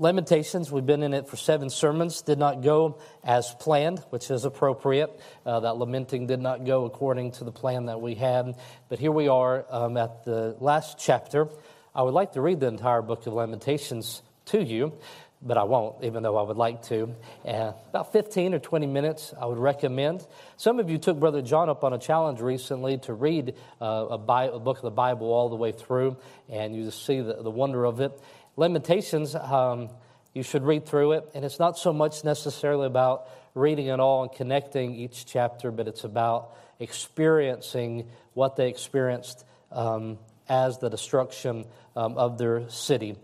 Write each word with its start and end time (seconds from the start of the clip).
Lamentations, 0.00 0.72
we've 0.72 0.86
been 0.86 1.02
in 1.02 1.12
it 1.12 1.28
for 1.28 1.36
seven 1.36 1.68
sermons, 1.68 2.22
did 2.22 2.38
not 2.38 2.62
go 2.62 2.98
as 3.22 3.54
planned, 3.60 3.98
which 4.08 4.30
is 4.30 4.46
appropriate. 4.46 5.10
Uh, 5.44 5.60
that 5.60 5.76
lamenting 5.76 6.26
did 6.26 6.40
not 6.40 6.64
go 6.64 6.86
according 6.86 7.32
to 7.32 7.44
the 7.44 7.52
plan 7.52 7.84
that 7.84 8.00
we 8.00 8.14
had. 8.14 8.56
But 8.88 8.98
here 8.98 9.12
we 9.12 9.28
are 9.28 9.66
um, 9.68 9.98
at 9.98 10.24
the 10.24 10.56
last 10.58 10.96
chapter. 10.98 11.48
I 11.94 12.00
would 12.00 12.14
like 12.14 12.32
to 12.32 12.40
read 12.40 12.60
the 12.60 12.68
entire 12.68 13.02
book 13.02 13.26
of 13.26 13.34
Lamentations 13.34 14.22
to 14.46 14.64
you, 14.64 14.94
but 15.42 15.58
I 15.58 15.64
won't, 15.64 16.02
even 16.02 16.22
though 16.22 16.38
I 16.38 16.42
would 16.44 16.56
like 16.56 16.80
to. 16.84 17.14
Uh, 17.44 17.72
about 17.90 18.10
15 18.10 18.54
or 18.54 18.58
20 18.58 18.86
minutes, 18.86 19.34
I 19.38 19.44
would 19.44 19.58
recommend. 19.58 20.26
Some 20.56 20.80
of 20.80 20.88
you 20.88 20.96
took 20.96 21.20
Brother 21.20 21.42
John 21.42 21.68
up 21.68 21.84
on 21.84 21.92
a 21.92 21.98
challenge 21.98 22.40
recently 22.40 22.96
to 22.98 23.12
read 23.12 23.54
uh, 23.82 23.84
a, 23.84 24.14
a 24.14 24.58
book 24.58 24.78
of 24.78 24.82
the 24.82 24.90
Bible 24.90 25.30
all 25.30 25.50
the 25.50 25.56
way 25.56 25.72
through, 25.72 26.16
and 26.48 26.74
you 26.74 26.84
just 26.84 27.04
see 27.04 27.20
the, 27.20 27.42
the 27.42 27.50
wonder 27.50 27.84
of 27.84 28.00
it. 28.00 28.18
Lamentations, 28.56 29.34
um, 29.34 29.88
you 30.34 30.42
should 30.42 30.64
read 30.64 30.86
through 30.86 31.12
it, 31.12 31.30
and 31.34 31.44
it's 31.44 31.58
not 31.58 31.78
so 31.78 31.92
much 31.92 32.24
necessarily 32.24 32.86
about 32.86 33.28
reading 33.54 33.86
it 33.86 34.00
all 34.00 34.22
and 34.22 34.32
connecting 34.32 34.94
each 34.94 35.26
chapter, 35.26 35.70
but 35.70 35.88
it's 35.88 36.04
about 36.04 36.56
experiencing 36.78 38.08
what 38.34 38.56
they 38.56 38.68
experienced 38.68 39.44
um, 39.72 40.18
as 40.48 40.78
the 40.78 40.88
destruction 40.88 41.64
um, 41.96 42.16
of 42.16 42.38
their 42.38 42.68
city. 42.68 43.16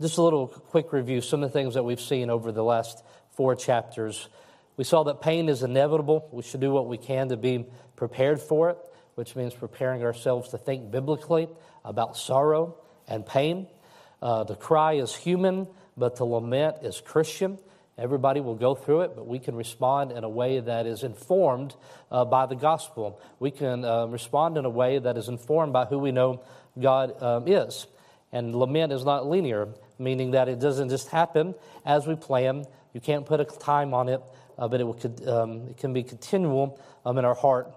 Just 0.00 0.18
a 0.18 0.22
little 0.22 0.48
quick 0.48 0.92
review 0.92 1.20
some 1.20 1.42
of 1.42 1.50
the 1.50 1.58
things 1.58 1.74
that 1.74 1.82
we've 1.82 2.00
seen 2.00 2.28
over 2.28 2.52
the 2.52 2.64
last 2.64 3.02
four 3.30 3.54
chapters. 3.54 4.28
We 4.76 4.84
saw 4.84 5.04
that 5.04 5.20
pain 5.20 5.48
is 5.48 5.62
inevitable. 5.62 6.28
We 6.30 6.42
should 6.42 6.60
do 6.60 6.70
what 6.70 6.88
we 6.88 6.98
can 6.98 7.28
to 7.28 7.36
be 7.36 7.66
prepared 7.96 8.40
for 8.40 8.70
it, 8.70 8.78
which 9.14 9.36
means 9.36 9.54
preparing 9.54 10.02
ourselves 10.02 10.50
to 10.50 10.58
think 10.58 10.90
biblically 10.90 11.48
about 11.84 12.16
sorrow 12.16 12.76
and 13.08 13.24
pain. 13.24 13.66
Uh, 14.22 14.44
the 14.44 14.54
cry 14.54 14.94
is 14.94 15.14
human, 15.14 15.66
but 15.96 16.16
the 16.16 16.24
lament 16.24 16.76
is 16.82 17.00
Christian. 17.00 17.58
Everybody 17.98 18.40
will 18.40 18.54
go 18.54 18.74
through 18.74 19.02
it, 19.02 19.16
but 19.16 19.26
we 19.26 19.38
can 19.38 19.54
respond 19.54 20.12
in 20.12 20.24
a 20.24 20.28
way 20.28 20.60
that 20.60 20.86
is 20.86 21.02
informed 21.02 21.74
uh, 22.10 22.24
by 22.24 22.46
the 22.46 22.54
gospel. 22.54 23.20
We 23.38 23.50
can 23.50 23.84
uh, 23.84 24.06
respond 24.06 24.56
in 24.56 24.64
a 24.64 24.70
way 24.70 24.98
that 24.98 25.18
is 25.18 25.28
informed 25.28 25.72
by 25.72 25.84
who 25.84 25.98
we 25.98 26.12
know 26.12 26.42
God 26.80 27.20
um, 27.20 27.46
is. 27.46 27.86
And 28.32 28.54
lament 28.54 28.92
is 28.92 29.04
not 29.04 29.26
linear, 29.26 29.68
meaning 29.98 30.30
that 30.30 30.48
it 30.48 30.58
doesn't 30.58 30.88
just 30.88 31.08
happen 31.08 31.54
as 31.84 32.06
we 32.06 32.14
plan. 32.14 32.64
You 32.94 33.00
can't 33.00 33.26
put 33.26 33.40
a 33.40 33.44
time 33.44 33.92
on 33.92 34.08
it, 34.08 34.22
uh, 34.56 34.68
but 34.68 34.80
it, 34.80 34.84
will, 34.84 35.28
um, 35.28 35.68
it 35.68 35.76
can 35.76 35.92
be 35.92 36.02
continual 36.02 36.80
um, 37.04 37.18
in 37.18 37.24
our 37.26 37.34
heart. 37.34 37.70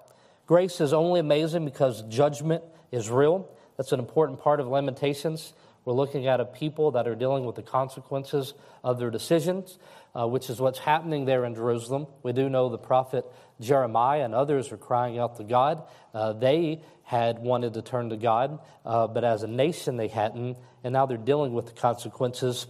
Grace 0.48 0.80
is 0.80 0.94
only 0.94 1.20
amazing 1.20 1.66
because 1.66 2.04
judgment 2.04 2.64
is 2.92 3.10
real. 3.10 3.50
That's 3.78 3.92
an 3.92 4.00
important 4.00 4.40
part 4.40 4.60
of 4.60 4.68
Lamentations. 4.68 5.54
We're 5.86 5.94
looking 5.94 6.26
at 6.26 6.40
a 6.40 6.46
people 6.46 6.92
that 6.92 7.08
are 7.08 7.14
dealing 7.14 7.46
with 7.46 7.56
the 7.56 7.62
consequences 7.62 8.56
of 8.84 8.98
their 8.98 9.12
decisions, 9.12 9.78
uh, 10.16 10.28
which 10.28 10.50
is 10.50 10.60
what's 10.60 10.80
happening 10.80 11.26
there 11.26 11.46
in 11.46 11.54
Jerusalem. 11.54 12.08
We 12.24 12.34
do 12.34 12.50
know 12.50 12.70
the 12.70 12.80
prophet 12.80 13.24
Jeremiah 13.62 14.26
and 14.26 14.34
others 14.34 14.72
are 14.72 14.78
crying 14.78 15.20
out 15.20 15.38
to 15.38 15.44
God. 15.44 15.84
Uh, 16.12 16.34
they 16.34 16.82
had 17.04 17.38
wanted 17.38 17.76
to 17.76 17.84
turn 17.84 18.10
to 18.10 18.18
God, 18.18 18.60
uh, 18.84 19.06
but 19.06 19.24
as 19.24 19.44
a 19.44 19.48
nation 19.48 19.96
they 19.96 20.08
hadn't, 20.08 20.58
and 20.84 20.92
now 20.92 21.06
they're 21.06 21.18
dealing 21.18 21.54
with 21.54 21.68
the 21.68 21.74
consequences. 21.74 22.66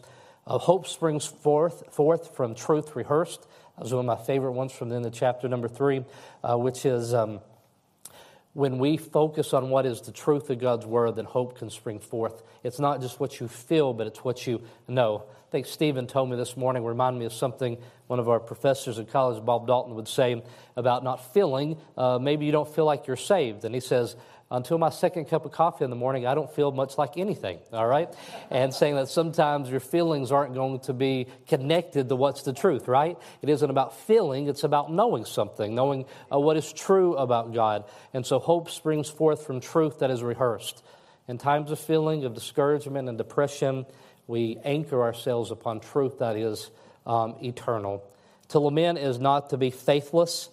Uh, 0.45 0.57
hope 0.57 0.85
springs 0.85 1.25
forth, 1.25 1.93
forth 1.93 2.35
from 2.35 2.53
truth 2.53 2.97
rehearsed. 2.97 3.47
That 3.77 3.83
was 3.83 3.93
one 3.93 4.07
of 4.09 4.19
my 4.19 4.23
favorite 4.25 4.51
ones 4.51 4.73
from 4.73 4.89
the 4.89 4.97
end 4.97 5.05
of 5.05 5.13
chapter 5.13 5.47
number 5.47 5.69
three, 5.69 6.03
uh, 6.43 6.57
which 6.57 6.85
is. 6.85 7.13
Um, 7.13 7.39
when 8.55 8.77
we 8.77 8.95
focus 8.95 9.53
on 9.53 9.69
what 9.69 9.85
is 9.85 9.99
the 9.99 10.13
truth 10.13 10.49
of 10.49 10.59
God's 10.59 10.85
word, 10.85 11.17
then 11.17 11.25
hope 11.25 11.57
can 11.57 11.69
spring 11.69 11.99
forth. 11.99 12.41
It's 12.63 12.79
not 12.79 13.01
just 13.01 13.19
what 13.19 13.37
you 13.41 13.49
feel, 13.49 13.93
but 13.93 14.07
it's 14.07 14.23
what 14.23 14.47
you 14.47 14.61
know. 14.87 15.25
I 15.27 15.51
think 15.51 15.65
Stephen 15.65 16.07
told 16.07 16.29
me 16.29 16.37
this 16.37 16.55
morning, 16.55 16.85
reminded 16.85 17.19
me 17.19 17.25
of 17.25 17.33
something 17.33 17.77
one 18.07 18.19
of 18.19 18.29
our 18.29 18.39
professors 18.39 18.97
at 18.97 19.09
college, 19.09 19.43
Bob 19.43 19.67
Dalton, 19.67 19.95
would 19.95 20.07
say 20.07 20.41
about 20.77 21.03
not 21.03 21.33
feeling. 21.33 21.77
Uh, 21.97 22.17
maybe 22.17 22.45
you 22.45 22.53
don't 22.53 22.73
feel 22.73 22.85
like 22.85 23.07
you're 23.07 23.17
saved. 23.17 23.65
And 23.65 23.75
he 23.75 23.81
says, 23.81 24.15
until 24.51 24.77
my 24.77 24.89
second 24.89 25.25
cup 25.25 25.45
of 25.45 25.51
coffee 25.51 25.83
in 25.83 25.89
the 25.89 25.95
morning, 25.95 26.27
I 26.27 26.35
don't 26.35 26.53
feel 26.53 26.71
much 26.71 26.97
like 26.97 27.17
anything, 27.17 27.57
all 27.73 27.87
right? 27.87 28.13
And 28.51 28.71
saying 28.73 28.95
that 28.95 29.09
sometimes 29.09 29.69
your 29.69 29.79
feelings 29.79 30.31
aren't 30.31 30.53
going 30.53 30.79
to 30.81 30.93
be 30.93 31.27
connected 31.47 32.09
to 32.09 32.15
what's 32.15 32.43
the 32.43 32.53
truth, 32.53 32.87
right? 32.87 33.17
It 33.41 33.49
isn't 33.49 33.69
about 33.69 33.97
feeling, 34.01 34.47
it's 34.47 34.63
about 34.63 34.91
knowing 34.91 35.25
something, 35.25 35.73
knowing 35.73 36.05
uh, 36.31 36.39
what 36.39 36.57
is 36.57 36.71
true 36.71 37.15
about 37.15 37.53
God. 37.53 37.85
And 38.13 38.25
so 38.25 38.37
hope 38.37 38.69
springs 38.69 39.09
forth 39.09 39.45
from 39.45 39.61
truth 39.61 39.99
that 39.99 40.11
is 40.11 40.21
rehearsed. 40.21 40.83
In 41.27 41.39
times 41.39 41.71
of 41.71 41.79
feeling, 41.79 42.23
of 42.23 42.35
discouragement 42.35 43.09
and 43.09 43.17
depression, 43.17 43.87
we 44.27 44.59
anchor 44.63 45.01
ourselves 45.01 45.49
upon 45.49 45.79
truth 45.79 46.19
that 46.19 46.37
is 46.37 46.69
um, 47.07 47.35
eternal. 47.41 48.07
To 48.49 48.59
lament 48.59 48.99
is 48.99 49.19
not 49.19 49.49
to 49.49 49.57
be 49.57 49.71
faithless. 49.71 50.49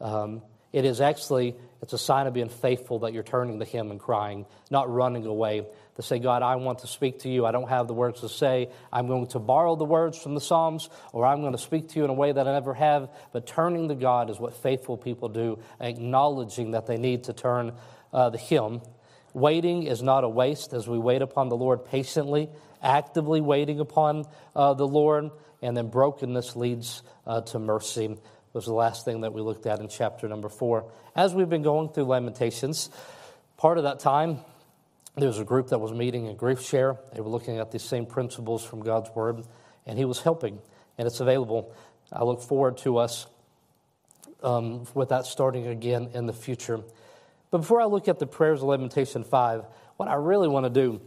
Um, 0.00 0.40
it 0.74 0.84
is 0.84 1.00
actually 1.00 1.54
it's 1.82 1.92
a 1.92 1.98
sign 1.98 2.26
of 2.26 2.34
being 2.34 2.48
faithful 2.48 3.00
that 3.00 3.12
you're 3.12 3.22
turning 3.22 3.60
to 3.60 3.64
Him 3.64 3.92
and 3.92 4.00
crying, 4.00 4.44
not 4.72 4.92
running 4.92 5.24
away. 5.24 5.64
To 5.94 6.02
say, 6.02 6.18
God, 6.18 6.42
I 6.42 6.56
want 6.56 6.80
to 6.80 6.88
speak 6.88 7.20
to 7.20 7.28
you. 7.28 7.46
I 7.46 7.52
don't 7.52 7.68
have 7.68 7.86
the 7.86 7.94
words 7.94 8.22
to 8.22 8.28
say. 8.28 8.70
I'm 8.92 9.06
going 9.06 9.28
to 9.28 9.38
borrow 9.38 9.76
the 9.76 9.84
words 9.84 10.18
from 10.18 10.34
the 10.34 10.40
Psalms, 10.40 10.88
or 11.12 11.24
I'm 11.24 11.42
going 11.42 11.52
to 11.52 11.58
speak 11.58 11.90
to 11.90 11.98
you 12.00 12.04
in 12.04 12.10
a 12.10 12.14
way 12.14 12.32
that 12.32 12.48
I 12.48 12.52
never 12.52 12.74
have. 12.74 13.08
But 13.32 13.46
turning 13.46 13.86
to 13.86 13.94
God 13.94 14.30
is 14.30 14.40
what 14.40 14.56
faithful 14.62 14.96
people 14.96 15.28
do, 15.28 15.60
acknowledging 15.78 16.72
that 16.72 16.88
they 16.88 16.96
need 16.96 17.24
to 17.24 17.32
turn 17.32 17.74
uh, 18.12 18.30
to 18.30 18.38
Him. 18.38 18.80
Waiting 19.32 19.84
is 19.84 20.02
not 20.02 20.24
a 20.24 20.28
waste 20.28 20.72
as 20.72 20.88
we 20.88 20.98
wait 20.98 21.22
upon 21.22 21.50
the 21.50 21.56
Lord 21.56 21.84
patiently, 21.84 22.50
actively 22.82 23.40
waiting 23.40 23.78
upon 23.78 24.24
uh, 24.56 24.74
the 24.74 24.88
Lord, 24.88 25.30
and 25.62 25.76
then 25.76 25.90
brokenness 25.90 26.56
leads 26.56 27.04
uh, 27.26 27.42
to 27.42 27.60
mercy 27.60 28.16
was 28.54 28.66
the 28.66 28.72
last 28.72 29.04
thing 29.04 29.22
that 29.22 29.32
we 29.32 29.42
looked 29.42 29.66
at 29.66 29.80
in 29.80 29.88
chapter 29.88 30.28
number 30.28 30.48
four. 30.48 30.90
As 31.16 31.34
we've 31.34 31.48
been 31.48 31.62
going 31.62 31.88
through 31.88 32.04
Lamentations, 32.04 32.88
part 33.56 33.78
of 33.78 33.84
that 33.84 33.98
time, 33.98 34.38
there 35.16 35.26
was 35.26 35.40
a 35.40 35.44
group 35.44 35.70
that 35.70 35.78
was 35.78 35.92
meeting 35.92 36.26
in 36.26 36.36
Grief 36.36 36.62
Share. 36.62 36.96
They 37.12 37.20
were 37.20 37.28
looking 37.28 37.58
at 37.58 37.72
these 37.72 37.82
same 37.82 38.06
principles 38.06 38.64
from 38.64 38.80
God's 38.80 39.10
Word, 39.10 39.44
and 39.86 39.98
He 39.98 40.04
was 40.04 40.20
helping, 40.20 40.60
and 40.96 41.06
it's 41.06 41.18
available. 41.18 41.74
I 42.12 42.22
look 42.22 42.42
forward 42.42 42.78
to 42.78 42.98
us 42.98 43.26
um, 44.44 44.86
with 44.94 45.08
that 45.08 45.26
starting 45.26 45.66
again 45.66 46.10
in 46.14 46.26
the 46.26 46.32
future. 46.32 46.80
But 47.50 47.58
before 47.58 47.80
I 47.80 47.86
look 47.86 48.06
at 48.06 48.20
the 48.20 48.26
prayers 48.26 48.60
of 48.60 48.68
Lamentation 48.68 49.24
5, 49.24 49.64
what 49.96 50.08
I 50.08 50.14
really 50.14 50.46
want 50.48 50.64
to 50.64 50.70
do, 50.70 51.00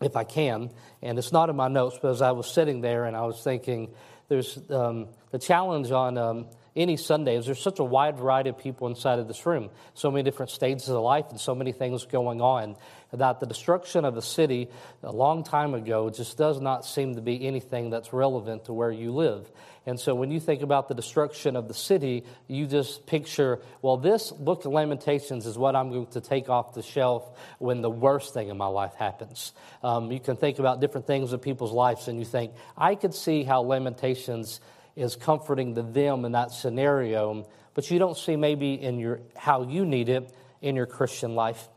if 0.00 0.16
I 0.16 0.24
can, 0.24 0.70
and 1.02 1.18
it's 1.18 1.32
not 1.32 1.50
in 1.50 1.56
my 1.56 1.68
notes, 1.68 1.98
but 2.00 2.10
as 2.10 2.22
I 2.22 2.32
was 2.32 2.50
sitting 2.50 2.80
there 2.80 3.04
and 3.04 3.14
I 3.14 3.26
was 3.26 3.42
thinking, 3.42 3.92
there's 4.28 4.58
um, 4.70 5.08
the 5.30 5.38
challenge 5.38 5.90
on 5.90 6.16
um, 6.16 6.46
any 6.74 6.96
Sundays, 6.96 7.46
there's 7.46 7.60
such 7.60 7.78
a 7.78 7.84
wide 7.84 8.16
variety 8.16 8.50
of 8.50 8.58
people 8.58 8.88
inside 8.88 9.18
of 9.18 9.28
this 9.28 9.44
room, 9.44 9.70
so 9.94 10.10
many 10.10 10.22
different 10.22 10.50
stages 10.50 10.88
of 10.88 11.02
life 11.02 11.26
and 11.30 11.38
so 11.38 11.54
many 11.54 11.72
things 11.72 12.06
going 12.06 12.40
on, 12.40 12.76
that 13.12 13.40
the 13.40 13.46
destruction 13.46 14.04
of 14.06 14.14
the 14.14 14.22
city 14.22 14.68
a 15.02 15.12
long 15.12 15.44
time 15.44 15.74
ago 15.74 16.08
just 16.08 16.38
does 16.38 16.60
not 16.60 16.86
seem 16.86 17.14
to 17.16 17.20
be 17.20 17.46
anything 17.46 17.90
that's 17.90 18.12
relevant 18.12 18.64
to 18.64 18.72
where 18.72 18.90
you 18.90 19.12
live. 19.12 19.50
And 19.84 19.98
so 19.98 20.14
when 20.14 20.30
you 20.30 20.38
think 20.38 20.62
about 20.62 20.88
the 20.88 20.94
destruction 20.94 21.56
of 21.56 21.66
the 21.66 21.74
city, 21.74 22.24
you 22.46 22.66
just 22.66 23.04
picture, 23.04 23.60
well, 23.82 23.96
this 23.96 24.30
book 24.30 24.64
of 24.64 24.72
Lamentations 24.72 25.44
is 25.44 25.58
what 25.58 25.74
I'm 25.74 25.90
going 25.90 26.06
to 26.06 26.20
take 26.20 26.48
off 26.48 26.72
the 26.72 26.82
shelf 26.82 27.36
when 27.58 27.82
the 27.82 27.90
worst 27.90 28.32
thing 28.32 28.48
in 28.48 28.56
my 28.56 28.68
life 28.68 28.94
happens. 28.94 29.52
Um, 29.82 30.12
you 30.12 30.20
can 30.20 30.36
think 30.36 30.60
about 30.60 30.80
different 30.80 31.06
things 31.06 31.32
in 31.32 31.40
people's 31.40 31.72
lives, 31.72 32.06
and 32.06 32.18
you 32.18 32.24
think, 32.24 32.52
I 32.78 32.94
could 32.94 33.12
see 33.12 33.42
how 33.42 33.62
Lamentations 33.62 34.60
is 34.96 35.16
comforting 35.16 35.74
to 35.74 35.82
them 35.82 36.24
in 36.24 36.32
that 36.32 36.50
scenario, 36.50 37.46
but 37.74 37.90
you 37.90 37.98
don't 37.98 38.16
see 38.16 38.36
maybe 38.36 38.74
in 38.74 38.98
your 38.98 39.20
how 39.36 39.62
you 39.62 39.84
need 39.84 40.08
it 40.08 40.32
in 40.60 40.76
your 40.76 40.86
Christian 40.86 41.34
life. 41.34 41.68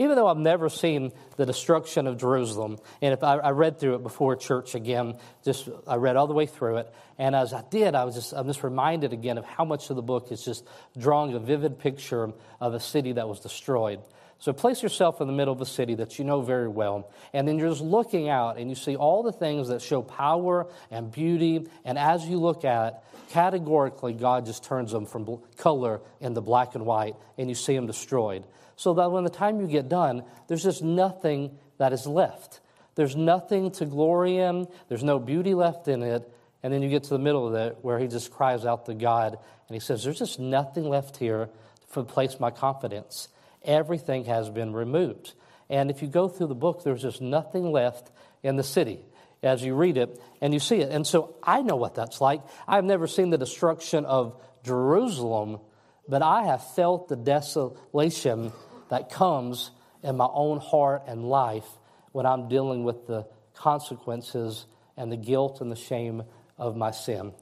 Even 0.00 0.14
though 0.14 0.28
I've 0.28 0.38
never 0.38 0.68
seen 0.68 1.10
the 1.36 1.44
destruction 1.44 2.06
of 2.06 2.18
Jerusalem, 2.18 2.78
and 3.02 3.12
if 3.12 3.24
I, 3.24 3.38
I 3.38 3.50
read 3.50 3.80
through 3.80 3.96
it 3.96 4.04
before 4.04 4.36
church 4.36 4.76
again, 4.76 5.18
just 5.44 5.68
I 5.88 5.96
read 5.96 6.14
all 6.14 6.28
the 6.28 6.34
way 6.34 6.46
through 6.46 6.76
it, 6.76 6.94
and 7.18 7.34
as 7.34 7.52
I 7.52 7.64
did, 7.68 7.96
I 7.96 8.04
was 8.04 8.14
just 8.14 8.32
I'm 8.32 8.46
just 8.46 8.62
reminded 8.62 9.12
again 9.12 9.38
of 9.38 9.44
how 9.44 9.64
much 9.64 9.90
of 9.90 9.96
the 9.96 10.02
book 10.02 10.30
is 10.30 10.44
just 10.44 10.64
drawing 10.96 11.34
a 11.34 11.40
vivid 11.40 11.80
picture 11.80 12.32
of 12.60 12.74
a 12.74 12.80
city 12.80 13.12
that 13.12 13.28
was 13.28 13.40
destroyed. 13.40 14.00
So 14.40 14.52
place 14.52 14.84
yourself 14.84 15.20
in 15.20 15.26
the 15.26 15.32
middle 15.32 15.52
of 15.52 15.60
a 15.60 15.66
city 15.66 15.96
that 15.96 16.18
you 16.18 16.24
know 16.24 16.42
very 16.42 16.68
well, 16.68 17.10
and 17.32 17.46
then 17.46 17.58
you're 17.58 17.70
just 17.70 17.80
looking 17.80 18.28
out 18.28 18.56
and 18.56 18.70
you 18.70 18.76
see 18.76 18.94
all 18.94 19.24
the 19.24 19.32
things 19.32 19.68
that 19.68 19.82
show 19.82 20.00
power 20.00 20.68
and 20.92 21.10
beauty. 21.10 21.66
And 21.84 21.98
as 21.98 22.24
you 22.24 22.38
look 22.38 22.64
at, 22.64 22.86
it, 22.86 22.94
categorically, 23.30 24.12
God 24.12 24.46
just 24.46 24.62
turns 24.62 24.92
them 24.92 25.06
from 25.06 25.40
color 25.56 26.00
into 26.20 26.40
black 26.40 26.76
and 26.76 26.86
white, 26.86 27.16
and 27.36 27.48
you 27.48 27.56
see 27.56 27.74
them 27.74 27.86
destroyed. 27.86 28.44
So 28.76 28.94
that 28.94 29.10
when 29.10 29.24
the 29.24 29.30
time 29.30 29.60
you 29.60 29.66
get 29.66 29.88
done, 29.88 30.22
there's 30.46 30.62
just 30.62 30.84
nothing 30.84 31.58
that 31.78 31.92
is 31.92 32.06
left. 32.06 32.60
There's 32.94 33.16
nothing 33.16 33.72
to 33.72 33.86
glory 33.86 34.38
in, 34.38 34.68
there's 34.88 35.04
no 35.04 35.18
beauty 35.18 35.54
left 35.54 35.88
in 35.88 36.02
it. 36.02 36.32
And 36.62 36.72
then 36.72 36.82
you 36.82 36.88
get 36.88 37.04
to 37.04 37.10
the 37.10 37.18
middle 37.18 37.46
of 37.46 37.54
it 37.54 37.78
where 37.82 37.98
he 37.98 38.08
just 38.08 38.32
cries 38.32 38.64
out 38.64 38.86
to 38.86 38.94
God 38.94 39.38
and 39.68 39.74
he 39.74 39.80
says, 39.80 40.02
There's 40.02 40.18
just 40.18 40.40
nothing 40.40 40.88
left 40.88 41.16
here 41.16 41.48
to 41.92 42.02
place 42.02 42.40
my 42.40 42.50
confidence 42.50 43.28
everything 43.64 44.24
has 44.26 44.50
been 44.50 44.72
removed. 44.72 45.34
And 45.70 45.90
if 45.90 46.02
you 46.02 46.08
go 46.08 46.28
through 46.28 46.46
the 46.48 46.54
book, 46.54 46.82
there's 46.84 47.02
just 47.02 47.20
nothing 47.20 47.70
left 47.70 48.10
in 48.42 48.56
the 48.56 48.62
city. 48.62 49.04
as 49.42 49.62
you 49.62 49.74
read 49.74 49.96
it 49.96 50.20
and 50.40 50.52
you 50.52 50.58
see 50.60 50.80
it. 50.80 50.90
And 50.90 51.06
so 51.06 51.36
I 51.42 51.62
know 51.62 51.76
what 51.76 51.94
that's 51.94 52.20
like. 52.20 52.42
I've 52.66 52.84
never 52.84 53.06
seen 53.06 53.30
the 53.30 53.38
destruction 53.38 54.04
of 54.04 54.40
Jerusalem, 54.64 55.60
but 56.08 56.22
I 56.22 56.44
have 56.44 56.74
felt 56.74 57.08
the 57.08 57.16
desolation 57.16 58.52
that 58.90 59.10
comes 59.10 59.70
in 60.02 60.16
my 60.16 60.28
own 60.32 60.58
heart 60.58 61.02
and 61.06 61.24
life 61.24 61.66
when 62.12 62.26
I'm 62.26 62.48
dealing 62.48 62.84
with 62.84 63.06
the 63.06 63.26
consequences 63.54 64.66
and 64.96 65.12
the 65.12 65.16
guilt 65.16 65.60
and 65.60 65.70
the 65.70 65.76
shame 65.76 66.22
of 66.56 66.76
my 66.76 66.90
sin. 66.90 67.32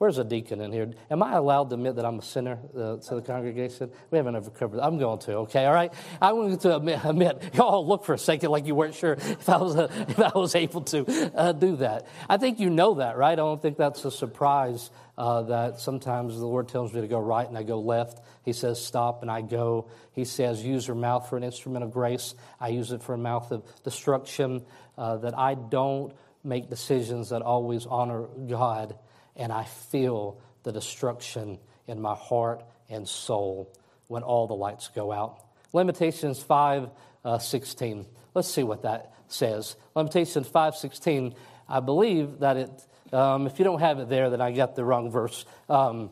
Where's 0.00 0.16
a 0.16 0.24
deacon 0.24 0.62
in 0.62 0.72
here? 0.72 0.90
Am 1.10 1.22
I 1.22 1.34
allowed 1.34 1.68
to 1.68 1.74
admit 1.74 1.96
that 1.96 2.06
I'm 2.06 2.20
a 2.20 2.22
sinner 2.22 2.58
uh, 2.74 2.96
to 2.96 3.16
the 3.16 3.20
congregation? 3.20 3.90
We 4.10 4.16
haven't 4.16 4.34
ever 4.34 4.48
covered 4.48 4.78
that. 4.78 4.84
I'm 4.84 4.96
going 4.96 5.18
to, 5.18 5.34
okay, 5.40 5.66
all 5.66 5.74
right? 5.74 5.92
I'm 6.22 6.36
going 6.36 6.56
to 6.56 6.76
admit, 6.76 7.00
admit 7.04 7.50
y'all 7.52 7.86
look 7.86 8.06
for 8.06 8.14
a 8.14 8.18
second 8.18 8.48
like 8.48 8.64
you 8.64 8.74
weren't 8.74 8.94
sure 8.94 9.12
if 9.12 9.46
I 9.46 9.58
was, 9.58 9.76
uh, 9.76 9.88
if 10.08 10.18
I 10.18 10.30
was 10.34 10.54
able 10.54 10.80
to 10.84 11.36
uh, 11.36 11.52
do 11.52 11.76
that. 11.76 12.06
I 12.30 12.38
think 12.38 12.60
you 12.60 12.70
know 12.70 12.94
that, 12.94 13.18
right? 13.18 13.32
I 13.32 13.36
don't 13.36 13.60
think 13.60 13.76
that's 13.76 14.02
a 14.06 14.10
surprise 14.10 14.90
uh, 15.18 15.42
that 15.42 15.80
sometimes 15.80 16.38
the 16.38 16.46
Lord 16.46 16.70
tells 16.70 16.94
me 16.94 17.02
to 17.02 17.06
go 17.06 17.18
right 17.18 17.46
and 17.46 17.58
I 17.58 17.62
go 17.62 17.78
left. 17.78 18.22
He 18.42 18.54
says 18.54 18.82
stop 18.82 19.20
and 19.20 19.30
I 19.30 19.42
go. 19.42 19.90
He 20.12 20.24
says 20.24 20.64
use 20.64 20.86
your 20.86 20.96
mouth 20.96 21.28
for 21.28 21.36
an 21.36 21.44
instrument 21.44 21.84
of 21.84 21.92
grace. 21.92 22.34
I 22.58 22.68
use 22.68 22.90
it 22.92 23.02
for 23.02 23.12
a 23.12 23.18
mouth 23.18 23.52
of 23.52 23.64
destruction. 23.84 24.64
Uh, 24.96 25.18
that 25.18 25.38
I 25.38 25.56
don't 25.56 26.14
make 26.42 26.70
decisions 26.70 27.28
that 27.30 27.42
always 27.42 27.84
honor 27.84 28.28
God 28.48 28.96
and 29.40 29.50
I 29.50 29.64
feel 29.64 30.38
the 30.62 30.70
destruction 30.70 31.58
in 31.88 32.00
my 32.00 32.14
heart 32.14 32.62
and 32.88 33.08
soul 33.08 33.72
when 34.06 34.22
all 34.22 34.46
the 34.46 34.54
lights 34.54 34.88
go 34.94 35.10
out. 35.10 35.42
Lamentations 35.72 36.40
5 36.42 36.90
uh, 37.24 37.38
16. 37.38 38.06
Let's 38.34 38.48
see 38.48 38.62
what 38.62 38.82
that 38.82 39.14
says. 39.28 39.76
Lamentations 39.94 40.46
5 40.46 40.76
16. 40.76 41.34
I 41.68 41.80
believe 41.80 42.40
that 42.40 42.56
it, 42.58 43.14
um, 43.14 43.46
if 43.46 43.58
you 43.58 43.64
don't 43.64 43.80
have 43.80 43.98
it 43.98 44.08
there, 44.08 44.28
then 44.28 44.40
I 44.40 44.52
got 44.52 44.76
the 44.76 44.84
wrong 44.84 45.10
verse. 45.10 45.44
Um, 45.68 46.10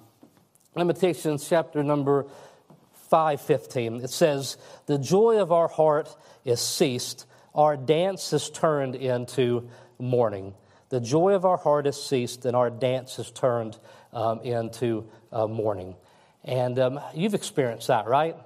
chapter 0.74 1.82
number 1.82 2.26
5:15 3.10 4.04
it 4.04 4.10
says 4.10 4.56
the 4.86 4.98
joy 4.98 5.40
of 5.40 5.50
our 5.50 5.66
heart 5.66 6.14
is 6.44 6.60
ceased 6.60 7.26
our 7.54 7.76
dance 7.76 8.32
is 8.32 8.50
turned 8.50 8.94
into 8.94 9.68
mourning 9.98 10.54
the 10.88 11.00
joy 11.00 11.34
of 11.34 11.44
our 11.44 11.56
heart 11.56 11.86
has 11.86 12.02
ceased, 12.02 12.44
and 12.44 12.56
our 12.56 12.70
dance 12.70 13.16
has 13.16 13.30
turned 13.30 13.78
um, 14.12 14.40
into 14.40 15.08
uh, 15.32 15.46
mourning. 15.46 15.96
And 16.44 16.78
um, 16.78 17.00
you've 17.14 17.34
experienced 17.34 17.88
that, 17.88 18.06
right? 18.06 18.36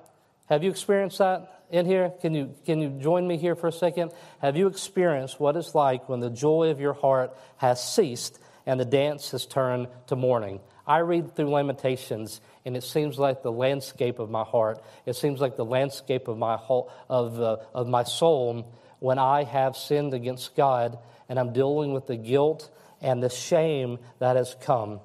Have 0.46 0.64
you 0.64 0.70
experienced 0.70 1.18
that 1.18 1.64
in 1.70 1.86
here? 1.86 2.12
Can 2.20 2.34
you, 2.34 2.54
can 2.66 2.80
you 2.80 2.90
join 3.00 3.26
me 3.26 3.36
here 3.36 3.54
for 3.54 3.68
a 3.68 3.72
second? 3.72 4.12
Have 4.40 4.56
you 4.56 4.66
experienced 4.66 5.38
what 5.38 5.56
it's 5.56 5.74
like 5.74 6.08
when 6.08 6.20
the 6.20 6.30
joy 6.30 6.70
of 6.70 6.80
your 6.80 6.94
heart 6.94 7.36
has 7.58 7.82
ceased 7.82 8.38
and 8.66 8.78
the 8.78 8.84
dance 8.84 9.30
has 9.30 9.46
turned 9.46 9.88
to 10.08 10.16
mourning? 10.16 10.60
I 10.84 10.98
read 10.98 11.36
through 11.36 11.50
Lamentations, 11.50 12.40
and 12.64 12.76
it 12.76 12.82
seems 12.82 13.18
like 13.18 13.42
the 13.42 13.52
landscape 13.52 14.18
of 14.18 14.30
my 14.30 14.42
heart, 14.42 14.82
it 15.06 15.14
seems 15.14 15.40
like 15.40 15.56
the 15.56 15.64
landscape 15.64 16.26
of 16.26 16.38
my, 16.38 16.56
whole, 16.56 16.90
of, 17.08 17.40
uh, 17.40 17.58
of 17.72 17.86
my 17.86 18.02
soul 18.02 18.74
when 19.02 19.18
I 19.18 19.42
have 19.42 19.76
sinned 19.76 20.14
against 20.14 20.54
God 20.54 20.96
and 21.28 21.38
I'm 21.38 21.52
dealing 21.52 21.92
with 21.92 22.06
the 22.06 22.16
guilt 22.16 22.70
and 23.00 23.20
the 23.20 23.28
shame 23.28 23.98
that 24.20 24.36
has 24.36 24.54
come. 24.62 25.00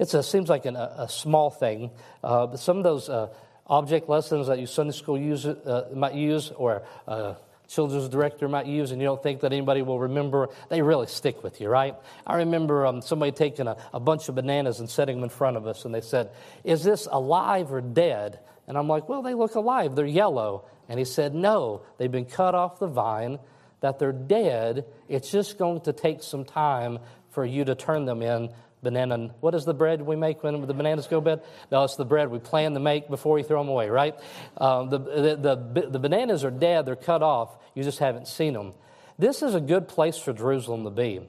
It 0.00 0.08
seems 0.08 0.48
like 0.48 0.66
an, 0.66 0.74
a, 0.74 1.06
small 1.08 1.48
thing, 1.48 1.90
uh, 2.22 2.48
but 2.48 2.58
some 2.58 2.78
of 2.78 2.84
those 2.84 3.08
uh, 3.08 3.28
object 3.66 4.08
lessons 4.08 4.48
that 4.48 4.58
you 4.58 4.66
Sunday 4.66 4.92
school 4.92 5.16
use, 5.16 5.46
uh, 5.46 5.88
might 5.94 6.14
use 6.14 6.50
or 6.50 6.82
uh, 7.06 7.34
children's 7.68 8.08
director 8.08 8.48
might 8.48 8.66
use, 8.66 8.90
and 8.90 9.00
you 9.00 9.06
don't 9.06 9.22
think 9.22 9.40
that 9.40 9.52
anybody 9.52 9.82
will 9.82 10.00
remember, 10.00 10.48
they 10.68 10.82
really 10.82 11.06
stick 11.06 11.44
with 11.44 11.60
you, 11.60 11.68
right? 11.68 11.94
I 12.26 12.38
remember 12.38 12.86
um, 12.86 13.02
somebody 13.02 13.30
taking 13.30 13.68
a, 13.68 13.76
a 13.92 14.00
bunch 14.00 14.28
of 14.28 14.34
bananas 14.34 14.80
and 14.80 14.90
setting 14.90 15.16
them 15.16 15.24
in 15.24 15.30
front 15.30 15.56
of 15.56 15.66
us, 15.66 15.84
and 15.84 15.94
they 15.94 16.00
said, 16.00 16.30
Is 16.64 16.82
this 16.82 17.06
alive 17.10 17.72
or 17.72 17.80
dead? 17.80 18.40
And 18.68 18.78
I'm 18.78 18.86
like, 18.86 19.08
Well, 19.08 19.22
they 19.22 19.34
look 19.34 19.56
alive, 19.56 19.96
they're 19.96 20.06
yellow. 20.06 20.66
And 20.88 20.98
he 20.98 21.04
said, 21.04 21.34
No, 21.34 21.82
they've 21.96 22.12
been 22.12 22.26
cut 22.26 22.54
off 22.54 22.78
the 22.78 22.86
vine 22.86 23.40
that 23.80 23.98
they're 23.98 24.12
dead. 24.12 24.84
It's 25.08 25.30
just 25.30 25.58
going 25.58 25.80
to 25.82 25.92
take 25.92 26.22
some 26.22 26.44
time 26.44 26.98
for 27.30 27.44
you 27.44 27.64
to 27.64 27.74
turn 27.74 28.04
them 28.04 28.22
in 28.22 28.50
banana. 28.82 29.30
What 29.40 29.54
is 29.54 29.64
the 29.64 29.74
bread 29.74 30.02
we 30.02 30.16
make 30.16 30.42
when 30.42 30.60
the 30.60 30.74
bananas 30.74 31.06
go 31.06 31.20
bad? 31.20 31.42
No, 31.70 31.84
it's 31.84 31.96
the 31.96 32.04
bread 32.04 32.30
we 32.30 32.38
plan 32.38 32.74
to 32.74 32.80
make 32.80 33.08
before 33.08 33.34
we 33.34 33.42
throw 33.42 33.60
them 33.60 33.68
away, 33.68 33.88
right? 33.88 34.14
Um, 34.56 34.90
the, 34.90 34.98
the, 34.98 35.56
the, 35.56 35.88
the 35.90 35.98
bananas 35.98 36.44
are 36.44 36.50
dead, 36.50 36.86
they're 36.86 36.96
cut 36.96 37.22
off, 37.22 37.56
you 37.74 37.82
just 37.82 37.98
haven't 37.98 38.28
seen 38.28 38.54
them. 38.54 38.74
This 39.18 39.42
is 39.42 39.54
a 39.54 39.60
good 39.60 39.88
place 39.88 40.16
for 40.16 40.32
Jerusalem 40.32 40.84
to 40.84 40.90
be 40.90 41.20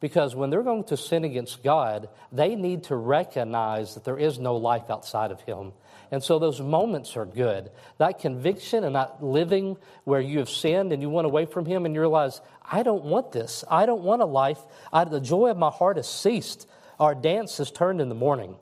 because 0.00 0.34
when 0.34 0.48
they're 0.48 0.62
going 0.62 0.84
to 0.84 0.96
sin 0.96 1.24
against 1.24 1.62
God, 1.62 2.08
they 2.32 2.56
need 2.56 2.84
to 2.84 2.96
recognize 2.96 3.94
that 3.94 4.04
there 4.04 4.18
is 4.18 4.38
no 4.38 4.56
life 4.56 4.88
outside 4.88 5.30
of 5.30 5.42
Him. 5.42 5.72
And 6.10 6.22
so 6.22 6.38
those 6.38 6.60
moments 6.60 7.16
are 7.16 7.26
good. 7.26 7.70
That 7.98 8.18
conviction 8.18 8.82
and 8.82 8.96
that 8.96 9.22
living 9.22 9.76
where 10.04 10.20
you 10.20 10.38
have 10.38 10.48
sinned 10.48 10.92
and 10.92 11.02
you 11.02 11.10
went 11.10 11.26
away 11.26 11.44
from 11.44 11.66
Him 11.66 11.84
and 11.84 11.94
you 11.94 12.00
realize, 12.00 12.40
I 12.68 12.82
don't 12.82 13.04
want 13.04 13.30
this. 13.30 13.62
I 13.70 13.86
don't 13.86 14.02
want 14.02 14.22
a 14.22 14.26
life. 14.26 14.58
I, 14.92 15.04
the 15.04 15.20
joy 15.20 15.50
of 15.50 15.58
my 15.58 15.70
heart 15.70 15.98
has 15.98 16.08
ceased. 16.08 16.66
Our 16.98 17.14
dance 17.14 17.58
has 17.58 17.70
turned 17.70 18.00
in 18.00 18.08
the 18.08 18.14
morning. 18.14 18.56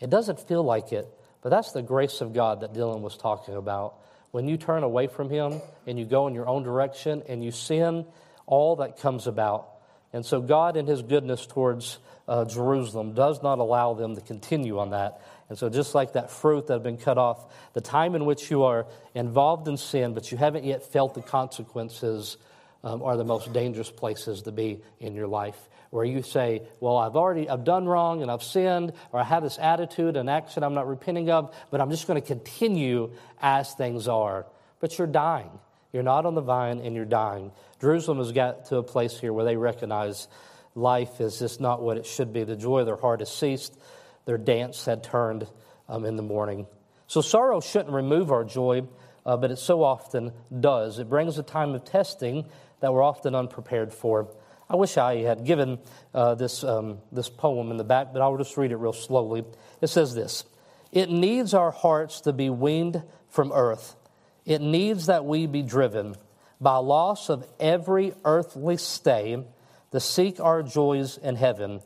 It 0.00 0.10
doesn't 0.10 0.40
feel 0.40 0.62
like 0.62 0.92
it, 0.92 1.06
but 1.42 1.50
that's 1.50 1.72
the 1.72 1.82
grace 1.82 2.20
of 2.20 2.32
God 2.32 2.60
that 2.60 2.72
Dylan 2.72 3.00
was 3.00 3.16
talking 3.16 3.56
about. 3.56 3.96
When 4.30 4.48
you 4.48 4.56
turn 4.56 4.82
away 4.82 5.08
from 5.08 5.28
Him 5.28 5.60
and 5.86 5.98
you 5.98 6.04
go 6.04 6.26
in 6.26 6.34
your 6.34 6.48
own 6.48 6.62
direction 6.62 7.22
and 7.28 7.44
you 7.44 7.50
sin, 7.50 8.06
all 8.46 8.76
that 8.76 8.98
comes 8.98 9.26
about. 9.26 9.73
And 10.14 10.24
so 10.24 10.40
God, 10.40 10.76
in 10.76 10.86
His 10.86 11.02
goodness 11.02 11.44
towards 11.44 11.98
uh, 12.28 12.44
Jerusalem, 12.44 13.14
does 13.14 13.42
not 13.42 13.58
allow 13.58 13.94
them 13.94 14.14
to 14.14 14.20
continue 14.20 14.78
on 14.78 14.90
that. 14.90 15.20
And 15.48 15.58
so, 15.58 15.68
just 15.68 15.92
like 15.92 16.12
that 16.12 16.30
fruit 16.30 16.68
that 16.68 16.74
had 16.74 16.82
been 16.84 16.98
cut 16.98 17.18
off, 17.18 17.52
the 17.74 17.80
time 17.80 18.14
in 18.14 18.24
which 18.24 18.48
you 18.48 18.62
are 18.62 18.86
involved 19.14 19.66
in 19.66 19.76
sin, 19.76 20.14
but 20.14 20.30
you 20.30 20.38
haven't 20.38 20.64
yet 20.64 20.92
felt 20.92 21.14
the 21.14 21.20
consequences, 21.20 22.36
um, 22.84 23.02
are 23.02 23.16
the 23.16 23.24
most 23.24 23.52
dangerous 23.52 23.90
places 23.90 24.42
to 24.42 24.52
be 24.52 24.80
in 25.00 25.16
your 25.16 25.26
life. 25.26 25.58
Where 25.90 26.04
you 26.04 26.22
say, 26.22 26.62
Well, 26.78 26.96
I've 26.96 27.16
already 27.16 27.48
I've 27.48 27.64
done 27.64 27.86
wrong 27.86 28.22
and 28.22 28.30
I've 28.30 28.42
sinned, 28.42 28.92
or 29.12 29.18
I 29.18 29.24
have 29.24 29.42
this 29.42 29.58
attitude 29.58 30.16
and 30.16 30.30
action 30.30 30.62
I'm 30.62 30.74
not 30.74 30.86
repenting 30.86 31.28
of, 31.30 31.52
but 31.72 31.80
I'm 31.80 31.90
just 31.90 32.06
going 32.06 32.20
to 32.20 32.26
continue 32.26 33.10
as 33.42 33.74
things 33.74 34.06
are. 34.06 34.46
But 34.78 34.96
you're 34.96 35.08
dying. 35.08 35.50
You're 35.94 36.02
not 36.02 36.26
on 36.26 36.34
the 36.34 36.40
vine 36.40 36.80
and 36.80 36.96
you're 36.96 37.04
dying. 37.04 37.52
Jerusalem 37.80 38.18
has 38.18 38.32
got 38.32 38.66
to 38.66 38.78
a 38.78 38.82
place 38.82 39.16
here 39.16 39.32
where 39.32 39.44
they 39.44 39.56
recognize 39.56 40.26
life 40.74 41.20
is 41.20 41.38
just 41.38 41.60
not 41.60 41.80
what 41.80 41.96
it 41.96 42.04
should 42.04 42.32
be. 42.32 42.42
The 42.42 42.56
joy 42.56 42.80
of 42.80 42.86
their 42.86 42.96
heart 42.96 43.20
has 43.20 43.32
ceased 43.32 43.78
their 44.24 44.36
dance 44.36 44.84
had 44.86 45.04
turned 45.04 45.46
um, 45.88 46.04
in 46.04 46.16
the 46.16 46.22
morning. 46.22 46.66
So 47.06 47.20
sorrow 47.20 47.60
shouldn't 47.60 47.94
remove 47.94 48.32
our 48.32 48.42
joy, 48.42 48.88
uh, 49.24 49.36
but 49.36 49.52
it 49.52 49.58
so 49.58 49.84
often 49.84 50.32
does. 50.58 50.98
It 50.98 51.08
brings 51.08 51.38
a 51.38 51.44
time 51.44 51.76
of 51.76 51.84
testing 51.84 52.46
that 52.80 52.92
we're 52.92 53.02
often 53.02 53.36
unprepared 53.36 53.92
for. 53.92 54.34
I 54.68 54.74
wish 54.74 54.96
I 54.96 55.18
had 55.18 55.44
given 55.44 55.78
uh, 56.12 56.34
this, 56.34 56.64
um, 56.64 56.98
this 57.12 57.28
poem 57.28 57.70
in 57.70 57.76
the 57.76 57.84
back, 57.84 58.12
but 58.12 58.20
I'll 58.20 58.36
just 58.36 58.56
read 58.56 58.72
it 58.72 58.78
real 58.78 58.92
slowly. 58.92 59.44
It 59.80 59.86
says 59.86 60.12
this 60.12 60.42
It 60.90 61.08
needs 61.08 61.54
our 61.54 61.70
hearts 61.70 62.22
to 62.22 62.32
be 62.32 62.50
weaned 62.50 63.04
from 63.28 63.52
earth. 63.52 63.94
It 64.44 64.60
needs 64.60 65.06
that 65.06 65.24
we 65.24 65.46
be 65.46 65.62
driven 65.62 66.16
by 66.60 66.76
loss 66.76 67.28
of 67.28 67.46
every 67.58 68.14
earthly 68.24 68.76
stay 68.76 69.42
to 69.90 70.00
seek 70.00 70.40
our 70.40 70.62
joys 70.62 71.16
in 71.18 71.36
heaven 71.36 71.80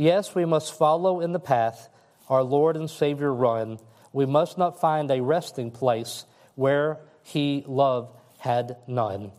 Yes, 0.00 0.34
we 0.34 0.46
must 0.46 0.78
follow 0.78 1.20
in 1.20 1.32
the 1.32 1.38
path 1.38 1.90
our 2.30 2.42
Lord 2.42 2.74
and 2.74 2.88
Savior 2.88 3.34
run. 3.34 3.78
We 4.14 4.24
must 4.24 4.56
not 4.56 4.80
find 4.80 5.10
a 5.10 5.20
resting 5.20 5.70
place 5.70 6.24
where 6.54 7.00
he 7.22 7.64
love 7.66 8.10
had 8.38 8.78
none. 8.86 9.30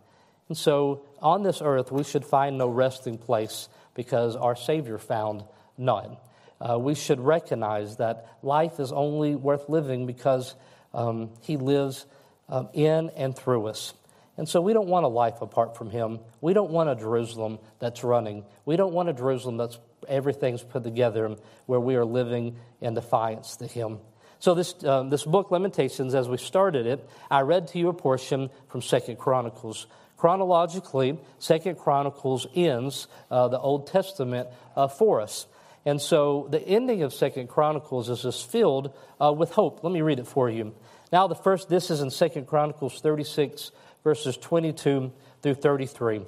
And 0.50 0.56
so 0.56 1.08
on 1.20 1.42
this 1.42 1.64
earth, 1.64 1.92
we 1.92 2.04
should 2.04 2.24
find 2.24 2.60
no 2.60 2.68
resting 2.68 3.18
place 3.18 3.70
because 3.96 4.36
our 4.36 4.56
Savior 4.56 5.00
found 5.00 5.44
none. 5.80 6.18
Uh, 6.60 6.78
we 6.78 6.94
should 6.94 7.20
recognize 7.20 7.98
that 7.98 8.28
life 8.44 8.80
is 8.80 8.92
only 8.92 9.36
worth 9.36 9.68
living 9.68 10.06
because 10.06 10.54
um, 10.94 11.32
He 11.42 11.58
lives 11.58 12.06
um, 12.52 12.70
in 12.74 13.10
and 13.12 13.36
through 13.36 13.68
us. 13.68 13.94
And 14.38 14.48
so 14.48 14.62
we 14.62 14.74
don't 14.74 14.88
want 14.88 15.06
a 15.06 15.10
life 15.10 15.42
apart 15.42 15.78
from 15.78 15.90
Him. 15.90 16.20
We 16.40 16.54
don't 16.54 16.72
want 16.72 16.90
a 16.90 16.96
Jerusalem 16.96 17.60
that's 17.80 18.04
running. 18.04 18.46
We 18.66 18.76
don't 18.76 18.94
want 18.94 19.10
a 19.10 19.14
Jerusalem 19.14 19.58
that's 19.58 19.80
everything's 20.08 20.64
put 20.64 20.84
together 20.84 21.36
where 21.66 21.80
we 21.80 21.96
are 21.96 22.06
living 22.06 22.56
in 22.80 22.94
defiance 22.94 23.58
to 23.58 23.68
Him. 23.68 24.00
So 24.40 24.56
this, 24.56 24.84
um, 24.84 25.10
this 25.10 25.24
book, 25.24 25.52
Lamentations, 25.52 26.16
as 26.16 26.28
we 26.28 26.38
started 26.38 26.88
it, 26.88 27.08
I 27.30 27.42
read 27.42 27.68
to 27.70 27.80
you 27.80 27.90
a 27.90 27.94
portion 27.94 28.50
from 28.70 28.82
Second 28.82 29.18
Chronicles. 29.18 29.86
Chronologically, 30.18 31.20
Second 31.38 31.78
Chronicles 31.78 32.48
ends 32.56 33.08
uh, 33.30 33.48
the 33.50 33.60
Old 33.60 33.88
Testament 33.88 34.50
uh, 34.76 34.88
for 34.88 35.22
us. 35.22 35.46
And 35.86 36.02
so 36.02 36.48
the 36.50 36.60
ending 36.60 37.04
of 37.04 37.14
Second 37.14 37.50
Chronicles 37.50 38.10
is 38.10 38.24
just 38.24 38.50
filled 38.50 38.96
uh, 39.20 39.32
with 39.32 39.52
hope. 39.52 39.84
Let 39.84 39.94
me 39.94 40.02
read 40.02 40.20
it 40.20 40.28
for 40.28 40.50
you. 40.50 40.74
Now, 41.12 41.28
the 41.28 41.36
first, 41.36 41.68
this 41.68 41.92
is 41.92 42.00
in 42.00 42.10
Second 42.10 42.48
Chronicles 42.48 43.02
36, 43.02 43.72
verses 44.04 44.38
22 44.38 45.12
through 45.42 45.54
33. 45.56 46.22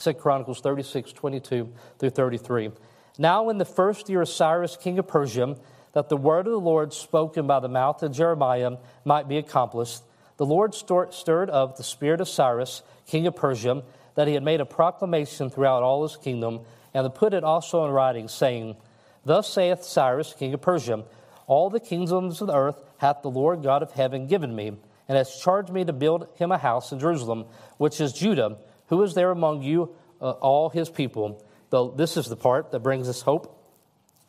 2 0.00 0.14
Chronicles 0.14 0.60
36, 0.60 1.12
22 1.12 1.68
through 1.98 2.10
33. 2.10 2.70
Now, 3.18 3.50
in 3.50 3.58
the 3.58 3.66
first 3.66 4.08
year 4.08 4.22
of 4.22 4.28
Cyrus, 4.28 4.76
king 4.76 4.98
of 4.98 5.06
Persia, 5.08 5.56
that 5.92 6.08
the 6.08 6.16
word 6.16 6.46
of 6.46 6.52
the 6.52 6.60
Lord 6.60 6.94
spoken 6.94 7.46
by 7.46 7.60
the 7.60 7.68
mouth 7.68 8.02
of 8.02 8.12
Jeremiah 8.12 8.76
might 9.04 9.28
be 9.28 9.36
accomplished, 9.36 10.02
the 10.38 10.46
Lord 10.46 10.74
stirred 10.74 11.50
up 11.50 11.76
the 11.76 11.82
spirit 11.82 12.20
of 12.20 12.28
Cyrus, 12.28 12.82
king 13.06 13.26
of 13.26 13.36
Persia, 13.36 13.82
that 14.14 14.28
he 14.28 14.34
had 14.34 14.42
made 14.42 14.60
a 14.60 14.66
proclamation 14.66 15.50
throughout 15.50 15.82
all 15.82 16.04
his 16.04 16.16
kingdom, 16.16 16.60
and 16.94 17.14
put 17.14 17.34
it 17.34 17.44
also 17.44 17.84
in 17.84 17.90
writing, 17.90 18.28
saying, 18.28 18.76
Thus 19.24 19.52
saith 19.52 19.82
Cyrus, 19.82 20.32
king 20.32 20.54
of 20.54 20.62
Persia, 20.62 21.04
All 21.48 21.70
the 21.70 21.80
kingdoms 21.80 22.40
of 22.40 22.46
the 22.46 22.54
earth 22.54 22.80
hath 22.98 23.22
the 23.22 23.30
Lord 23.30 23.64
God 23.64 23.82
of 23.82 23.90
heaven 23.90 24.28
given 24.28 24.54
me, 24.54 24.68
and 25.08 25.16
has 25.16 25.40
charged 25.40 25.70
me 25.70 25.84
to 25.84 25.92
build 25.92 26.28
him 26.36 26.52
a 26.52 26.58
house 26.58 26.92
in 26.92 27.00
Jerusalem, 27.00 27.46
which 27.78 28.00
is 28.00 28.12
Judah. 28.12 28.58
Who 28.88 29.02
is 29.02 29.14
there 29.14 29.30
among 29.30 29.62
you, 29.62 29.94
uh, 30.20 30.30
all 30.32 30.68
his 30.68 30.88
people? 30.90 31.44
Though 31.70 31.90
this 31.90 32.16
is 32.16 32.26
the 32.26 32.36
part 32.36 32.70
that 32.70 32.80
brings 32.80 33.08
us 33.08 33.22
hope. 33.22 33.54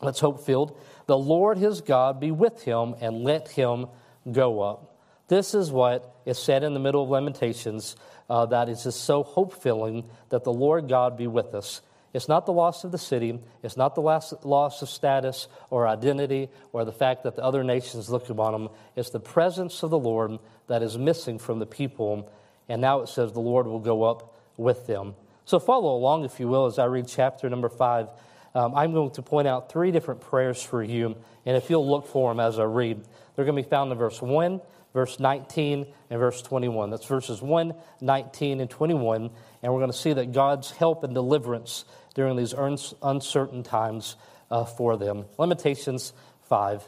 Let's 0.02 0.22
hope 0.22 0.46
filled. 0.46 0.80
The 1.06 1.18
Lord 1.18 1.58
his 1.58 1.82
God 1.82 2.20
be 2.20 2.32
with 2.32 2.64
him, 2.64 2.96
and 3.02 3.24
let 3.24 3.50
him 3.50 3.88
go 4.32 4.62
up. 4.62 4.98
This 5.28 5.54
is 5.54 5.72
what 5.72 6.16
is 6.26 6.40
said 6.40 6.64
in 6.64 6.74
the 6.74 6.80
middle 6.80 7.04
of 7.04 7.10
Lamentations 7.10 7.96
uh, 8.30 8.46
that 8.48 8.70
is 8.70 8.84
just 8.84 9.04
so 9.04 9.24
hope 9.24 9.62
filling 9.62 10.06
that 10.30 10.44
the 10.44 10.54
Lord 10.54 10.88
God 10.88 11.18
be 11.18 11.28
with 11.28 11.54
us. 11.54 11.82
It's 12.14 12.28
not 12.28 12.46
the 12.46 12.54
loss 12.54 12.84
of 12.84 12.92
the 12.92 12.98
city. 12.98 13.40
It's 13.62 13.78
not 13.78 13.96
the 13.96 14.02
loss 14.02 14.82
of 14.82 14.90
status 14.90 15.48
or 15.70 15.88
identity 15.88 16.50
or 16.74 16.86
the 16.86 16.92
fact 16.92 17.24
that 17.24 17.36
the 17.36 17.44
other 17.44 17.64
nations 17.64 18.10
look 18.10 18.30
upon 18.30 18.54
them. 18.54 18.70
It's 18.96 19.12
the 19.12 19.20
presence 19.20 19.84
of 19.84 19.92
the 19.92 20.00
Lord 20.00 20.40
that 20.68 20.82
is 20.82 20.98
missing 20.98 21.38
from 21.38 21.60
the 21.60 21.66
people. 21.66 22.32
And 22.68 22.82
now 22.82 23.02
it 23.02 23.10
says 23.10 23.32
the 23.32 23.40
Lord 23.40 23.68
will 23.68 23.80
go 23.80 24.04
up 24.04 24.36
with 24.58 24.88
them. 24.88 25.16
So 25.46 25.60
follow 25.60 25.96
along, 25.96 26.26
if 26.26 26.40
you 26.40 26.48
will, 26.48 26.66
as 26.66 26.80
I 26.80 26.86
read 26.86 27.08
chapter 27.08 27.50
number 27.50 27.70
five. 27.70 28.10
Um, 28.56 28.74
I'm 28.76 28.94
going 28.94 29.12
to 29.12 29.22
point 29.22 29.48
out 29.48 29.72
three 29.72 29.92
different 29.92 30.22
prayers 30.22 30.62
for 30.62 30.84
you. 30.84 31.16
And 31.46 31.58
if 31.58 31.70
you'll 31.70 31.88
look 31.88 32.08
for 32.08 32.32
them 32.32 32.40
as 32.40 32.60
I 32.60 32.64
read, 32.64 33.04
they're 33.36 33.46
going 33.46 33.56
to 33.56 33.64
be 33.64 33.70
found 33.70 33.92
in 33.92 33.98
verse 33.98 34.22
1, 34.22 34.62
verse 34.94 35.20
19, 35.20 35.88
and 36.10 36.20
verse 36.20 36.42
21. 36.42 36.90
That's 36.90 37.06
verses 37.06 37.42
1, 37.42 37.74
19, 38.02 38.62
and 38.62 38.70
21. 38.70 39.30
And 39.62 39.74
we're 39.74 39.80
going 39.80 39.92
to 39.92 39.98
see 39.98 40.14
that 40.14 40.32
God's 40.32 40.72
help 40.72 41.04
and 41.04 41.14
deliverance 41.14 41.86
during 42.16 42.36
these 42.36 42.54
uncertain 42.54 43.64
times 43.64 44.16
uh, 44.50 44.66
for 44.66 44.98
them. 44.98 45.26
Lamentations 45.38 46.14
5. 46.48 46.84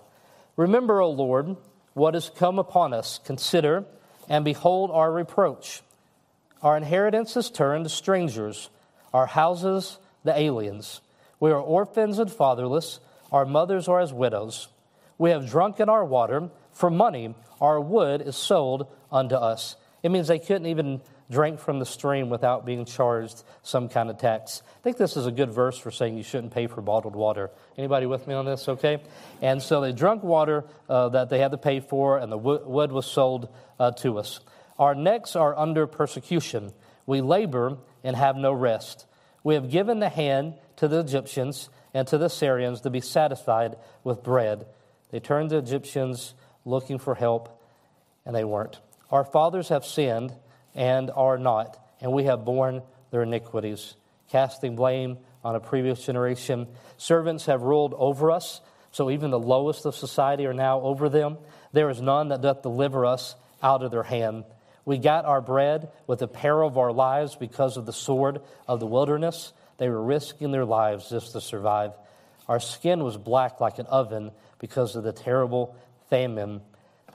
Remember, 0.57 1.01
O 1.01 1.11
Lord, 1.11 1.55
what 1.93 2.13
has 2.13 2.29
come 2.29 2.59
upon 2.59 2.93
us. 2.93 3.19
Consider 3.25 3.85
and 4.29 4.45
behold 4.45 4.91
our 4.91 5.11
reproach. 5.11 5.81
Our 6.61 6.77
inheritance 6.77 7.35
is 7.35 7.49
turned 7.49 7.85
to 7.85 7.89
strangers, 7.89 8.69
our 9.13 9.25
houses 9.25 9.97
the 10.23 10.37
aliens. 10.37 11.01
We 11.39 11.51
are 11.51 11.59
orphans 11.59 12.19
and 12.19 12.31
fatherless, 12.31 12.99
our 13.31 13.45
mothers 13.45 13.87
are 13.87 13.99
as 13.99 14.13
widows. 14.13 14.67
We 15.17 15.31
have 15.31 15.49
drunken 15.49 15.89
our 15.89 16.05
water 16.05 16.49
for 16.73 16.89
money 16.89 17.35
our 17.59 17.79
wood 17.79 18.21
is 18.21 18.35
sold 18.35 18.87
unto 19.11 19.35
us. 19.35 19.75
It 20.03 20.09
means 20.09 20.27
they 20.27 20.39
couldn't 20.39 20.65
even 20.65 21.01
drink 21.29 21.59
from 21.59 21.79
the 21.79 21.85
stream 21.85 22.29
without 22.29 22.65
being 22.65 22.83
charged 22.85 23.43
some 23.63 23.87
kind 23.87 24.09
of 24.09 24.17
tax. 24.17 24.61
I 24.79 24.81
think 24.83 24.97
this 24.97 25.15
is 25.15 25.25
a 25.25 25.31
good 25.31 25.51
verse 25.51 25.77
for 25.77 25.89
saying 25.89 26.17
you 26.17 26.23
shouldn't 26.23 26.53
pay 26.53 26.67
for 26.67 26.81
bottled 26.81 27.15
water. 27.15 27.51
Anybody 27.77 28.05
with 28.05 28.27
me 28.27 28.33
on 28.33 28.45
this? 28.45 28.67
Okay. 28.67 29.01
And 29.41 29.61
so 29.61 29.79
they 29.79 29.93
drank 29.93 30.23
water 30.23 30.65
uh, 30.89 31.09
that 31.09 31.29
they 31.29 31.39
had 31.39 31.51
to 31.51 31.57
pay 31.57 31.79
for, 31.79 32.17
and 32.17 32.31
the 32.31 32.37
wood 32.37 32.91
was 32.91 33.05
sold 33.05 33.47
uh, 33.79 33.91
to 33.91 34.19
us. 34.19 34.41
Our 34.77 34.93
necks 34.93 35.35
are 35.35 35.57
under 35.57 35.87
persecution. 35.87 36.73
We 37.05 37.21
labor 37.21 37.77
and 38.03 38.15
have 38.15 38.35
no 38.35 38.51
rest. 38.51 39.05
We 39.43 39.53
have 39.53 39.69
given 39.69 39.99
the 39.99 40.09
hand 40.09 40.55
to 40.77 40.87
the 40.87 40.99
Egyptians 40.99 41.69
and 41.93 42.07
to 42.07 42.17
the 42.17 42.29
Syrians 42.29 42.81
to 42.81 42.89
be 42.89 43.01
satisfied 43.01 43.77
with 44.03 44.23
bread. 44.23 44.65
They 45.11 45.19
turned 45.19 45.49
the 45.49 45.57
Egyptians 45.57 46.33
looking 46.65 46.99
for 46.99 47.15
help, 47.15 47.61
and 48.25 48.35
they 48.35 48.43
weren't. 48.43 48.79
Our 49.09 49.23
fathers 49.23 49.69
have 49.69 49.85
sinned 49.85 50.33
and 50.75 51.11
are 51.11 51.37
not, 51.37 51.77
and 51.99 52.13
we 52.13 52.25
have 52.25 52.45
borne 52.45 52.81
their 53.11 53.23
iniquities, 53.23 53.95
casting 54.29 54.75
blame 54.75 55.17
on 55.43 55.55
a 55.55 55.59
previous 55.59 56.05
generation. 56.05 56.67
Servants 56.97 57.47
have 57.47 57.63
ruled 57.63 57.93
over 57.97 58.31
us, 58.31 58.61
so 58.91 59.09
even 59.09 59.31
the 59.31 59.39
lowest 59.39 59.85
of 59.85 59.95
society 59.95 60.45
are 60.45 60.53
now 60.53 60.81
over 60.81 61.09
them. 61.09 61.37
There 61.73 61.89
is 61.89 62.01
none 62.01 62.29
that 62.29 62.41
doth 62.41 62.61
deliver 62.61 63.05
us 63.05 63.35
out 63.61 63.83
of 63.83 63.91
their 63.91 64.03
hand. 64.03 64.43
We 64.85 64.97
got 64.97 65.25
our 65.25 65.41
bread 65.41 65.89
with 66.07 66.19
the 66.19 66.27
peril 66.27 66.67
of 66.67 66.77
our 66.77 66.91
lives 66.91 67.35
because 67.35 67.77
of 67.77 67.85
the 67.85 67.93
sword 67.93 68.41
of 68.67 68.79
the 68.79 68.87
wilderness. 68.87 69.53
They 69.77 69.89
were 69.89 70.01
risking 70.01 70.51
their 70.51 70.65
lives 70.65 71.09
just 71.09 71.33
to 71.33 71.41
survive. 71.41 71.93
Our 72.47 72.59
skin 72.59 73.03
was 73.03 73.17
black 73.17 73.61
like 73.61 73.79
an 73.79 73.85
oven 73.85 74.31
because 74.59 74.95
of 74.95 75.03
the 75.03 75.13
terrible 75.13 75.75
famine, 76.11 76.61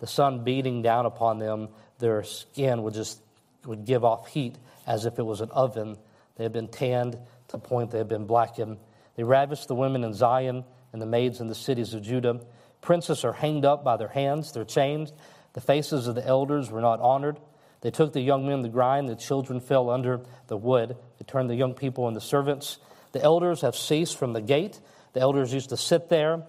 the 0.00 0.06
sun 0.08 0.42
beating 0.42 0.82
down 0.82 1.06
upon 1.06 1.38
them, 1.38 1.68
their 1.98 2.24
skin 2.24 2.82
would 2.82 2.94
just 2.94 3.20
would 3.64 3.84
give 3.84 4.04
off 4.04 4.26
heat 4.28 4.56
as 4.86 5.06
if 5.06 5.18
it 5.18 5.22
was 5.22 5.40
an 5.40 5.50
oven. 5.50 5.96
They 6.36 6.44
had 6.44 6.52
been 6.52 6.68
tanned 6.68 7.12
to 7.12 7.18
the 7.52 7.58
point 7.58 7.90
they 7.90 7.98
had 7.98 8.08
been 8.08 8.26
blackened. 8.26 8.78
They 9.16 9.22
ravished 9.22 9.68
the 9.68 9.74
women 9.74 10.02
in 10.02 10.14
Zion 10.14 10.64
and 10.92 11.00
the 11.00 11.06
maids 11.06 11.40
in 11.40 11.46
the 11.46 11.54
cities 11.54 11.94
of 11.94 12.02
Judah. 12.02 12.40
Princes 12.80 13.24
are 13.24 13.32
hanged 13.32 13.64
up 13.64 13.84
by 13.84 13.96
their 13.96 14.08
hands, 14.08 14.52
they're 14.52 14.64
chained. 14.64 15.12
The 15.52 15.60
faces 15.60 16.06
of 16.06 16.14
the 16.14 16.26
elders 16.26 16.70
were 16.70 16.80
not 16.80 17.00
honored. 17.00 17.38
They 17.80 17.90
took 17.90 18.12
the 18.12 18.20
young 18.20 18.46
men 18.46 18.62
to 18.62 18.68
grind, 18.68 19.08
the 19.08 19.16
children 19.16 19.60
fell 19.60 19.90
under 19.90 20.20
the 20.46 20.56
wood. 20.56 20.96
They 21.18 21.24
turned 21.26 21.50
the 21.50 21.54
young 21.54 21.74
people 21.74 22.08
into 22.08 22.20
servants. 22.20 22.78
The 23.12 23.22
elders 23.22 23.62
have 23.62 23.76
ceased 23.76 24.16
from 24.16 24.32
the 24.32 24.40
gate. 24.40 24.80
The 25.12 25.20
elders 25.20 25.52
used 25.52 25.70
to 25.70 25.76
sit 25.76 26.08
there 26.08 26.44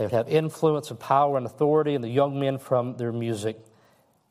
they 0.00 0.06
would 0.06 0.12
have 0.12 0.30
influence 0.30 0.90
and 0.90 0.98
power 0.98 1.36
and 1.36 1.44
authority, 1.44 1.94
and 1.94 2.02
the 2.02 2.08
young 2.08 2.40
men 2.40 2.56
from 2.56 2.96
their 2.96 3.12
music. 3.12 3.58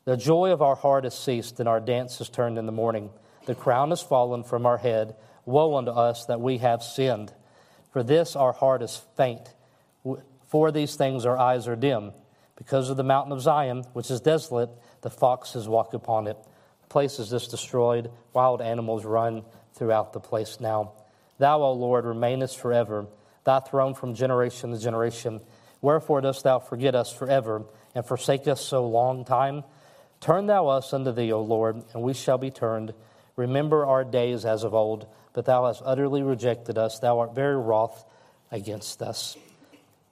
The 0.03 0.17
joy 0.17 0.51
of 0.51 0.63
our 0.63 0.73
heart 0.73 1.03
has 1.03 1.15
ceased, 1.15 1.59
and 1.59 1.69
our 1.69 1.79
dance 1.79 2.17
has 2.17 2.27
turned 2.27 2.57
in 2.57 2.65
the 2.65 2.71
morning. 2.71 3.11
The 3.45 3.53
crown 3.53 3.91
has 3.91 4.01
fallen 4.01 4.43
from 4.43 4.65
our 4.65 4.79
head. 4.79 5.13
Woe 5.45 5.75
unto 5.75 5.91
us 5.91 6.25
that 6.25 6.41
we 6.41 6.57
have 6.57 6.81
sinned. 6.81 7.31
For 7.93 8.01
this 8.01 8.35
our 8.35 8.51
heart 8.51 8.81
is 8.81 8.99
faint. 9.15 9.53
For 10.47 10.71
these 10.71 10.95
things 10.95 11.23
our 11.23 11.37
eyes 11.37 11.67
are 11.67 11.75
dim. 11.75 12.13
Because 12.55 12.89
of 12.89 12.97
the 12.97 13.03
mountain 13.03 13.31
of 13.31 13.39
Zion, 13.39 13.83
which 13.93 14.09
is 14.09 14.21
desolate, 14.21 14.71
the 15.01 15.11
foxes 15.11 15.69
walk 15.69 15.93
upon 15.93 16.25
it. 16.25 16.37
The 16.81 16.87
place 16.87 17.19
is 17.19 17.29
just 17.29 17.51
destroyed. 17.51 18.09
Wild 18.33 18.59
animals 18.59 19.05
run 19.05 19.43
throughout 19.75 20.13
the 20.13 20.19
place 20.19 20.59
now. 20.59 20.93
Thou, 21.37 21.61
O 21.61 21.73
Lord, 21.73 22.05
remainest 22.05 22.57
forever, 22.57 23.05
thy 23.43 23.59
throne 23.59 23.93
from 23.93 24.15
generation 24.15 24.71
to 24.71 24.79
generation. 24.79 25.41
Wherefore 25.81 26.21
dost 26.21 26.43
thou 26.43 26.59
forget 26.59 26.95
us 26.95 27.11
forever, 27.11 27.63
and 27.95 28.05
forsake 28.05 28.47
us 28.47 28.61
so 28.61 28.87
long 28.87 29.25
time? 29.25 29.63
Turn 30.19 30.47
thou 30.47 30.67
us 30.67 30.93
unto 30.93 31.11
thee, 31.11 31.31
O 31.31 31.41
Lord, 31.41 31.83
and 31.93 32.03
we 32.03 32.13
shall 32.13 32.37
be 32.37 32.51
turned. 32.51 32.93
Remember 33.35 33.85
our 33.85 34.03
days 34.03 34.43
as 34.43 34.63
of 34.63 34.73
old, 34.73 35.07
but 35.33 35.45
thou 35.45 35.65
hast 35.65 35.81
utterly 35.85 36.21
rejected 36.23 36.77
us. 36.77 36.99
Thou 36.99 37.19
art 37.19 37.33
very 37.33 37.55
wroth 37.55 38.03
against 38.51 39.01
us. 39.01 39.37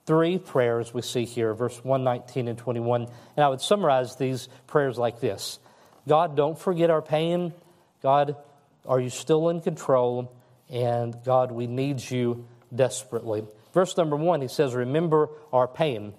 Three 0.06 0.38
prayers 0.38 0.94
we 0.94 1.02
see 1.02 1.26
here, 1.26 1.52
verse 1.52 1.84
119 1.84 2.48
and 2.48 2.56
21. 2.56 3.02
And 3.36 3.44
I 3.44 3.48
would 3.50 3.60
summarize 3.60 4.16
these 4.16 4.48
prayers 4.66 4.96
like 4.96 5.20
this 5.20 5.58
God, 6.06 6.34
don't 6.34 6.58
forget 6.58 6.88
our 6.88 7.02
pain. 7.02 7.52
God, 8.02 8.36
are 8.86 8.98
you 8.98 9.10
still 9.10 9.50
in 9.50 9.60
control? 9.60 10.32
And 10.70 11.14
God, 11.24 11.52
we 11.52 11.66
need 11.66 12.10
you 12.10 12.46
desperately. 12.74 13.44
Verse 13.78 13.96
number 13.96 14.16
one, 14.16 14.42
he 14.42 14.48
says, 14.48 14.74
Remember 14.74 15.28
our 15.52 15.68
pain. 15.68 16.12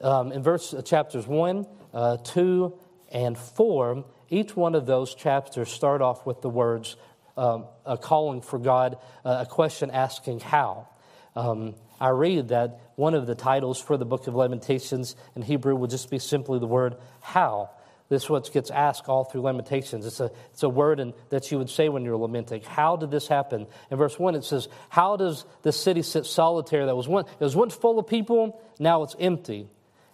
Um, 0.00 0.32
in 0.32 0.42
verse 0.42 0.72
uh, 0.72 0.80
chapters 0.80 1.26
1, 1.26 1.66
uh, 1.92 2.16
2, 2.16 2.72
and 3.12 3.36
4, 3.36 4.06
each 4.30 4.56
one 4.56 4.74
of 4.74 4.86
those 4.86 5.14
chapters 5.14 5.70
start 5.70 6.00
off 6.00 6.24
with 6.24 6.40
the 6.40 6.48
words 6.48 6.96
um, 7.36 7.66
a 7.84 7.98
calling 7.98 8.40
for 8.40 8.58
God, 8.58 8.96
uh, 9.26 9.44
a 9.46 9.46
question 9.46 9.90
asking 9.90 10.40
how. 10.40 10.88
Um, 11.36 11.74
I 12.00 12.08
read 12.08 12.48
that 12.48 12.80
one 12.96 13.12
of 13.12 13.26
the 13.26 13.34
titles 13.34 13.78
for 13.78 13.98
the 13.98 14.06
book 14.06 14.26
of 14.26 14.34
Lamentations 14.34 15.14
in 15.36 15.42
Hebrew 15.42 15.76
would 15.76 15.90
just 15.90 16.08
be 16.08 16.18
simply 16.18 16.60
the 16.60 16.66
word 16.66 16.96
how. 17.20 17.72
This 18.12 18.24
is 18.24 18.28
what 18.28 18.52
gets 18.52 18.70
asked 18.70 19.08
all 19.08 19.24
through 19.24 19.40
Lamentations. 19.40 20.04
It's 20.04 20.20
a, 20.20 20.30
it's 20.52 20.62
a 20.62 20.68
word 20.68 21.00
in, 21.00 21.14
that 21.30 21.50
you 21.50 21.56
would 21.56 21.70
say 21.70 21.88
when 21.88 22.04
you're 22.04 22.18
lamenting. 22.18 22.60
How 22.60 22.94
did 22.94 23.10
this 23.10 23.26
happen? 23.26 23.66
In 23.90 23.96
verse 23.96 24.18
1, 24.18 24.34
it 24.34 24.44
says, 24.44 24.68
How 24.90 25.16
does 25.16 25.46
this 25.62 25.80
city 25.80 26.02
sit 26.02 26.26
solitary 26.26 26.84
that 26.84 26.94
was 26.94 27.08
once, 27.08 27.26
it 27.30 27.42
was 27.42 27.56
once 27.56 27.74
full 27.74 27.98
of 27.98 28.06
people, 28.06 28.60
now 28.78 29.02
it's 29.02 29.16
empty? 29.18 29.66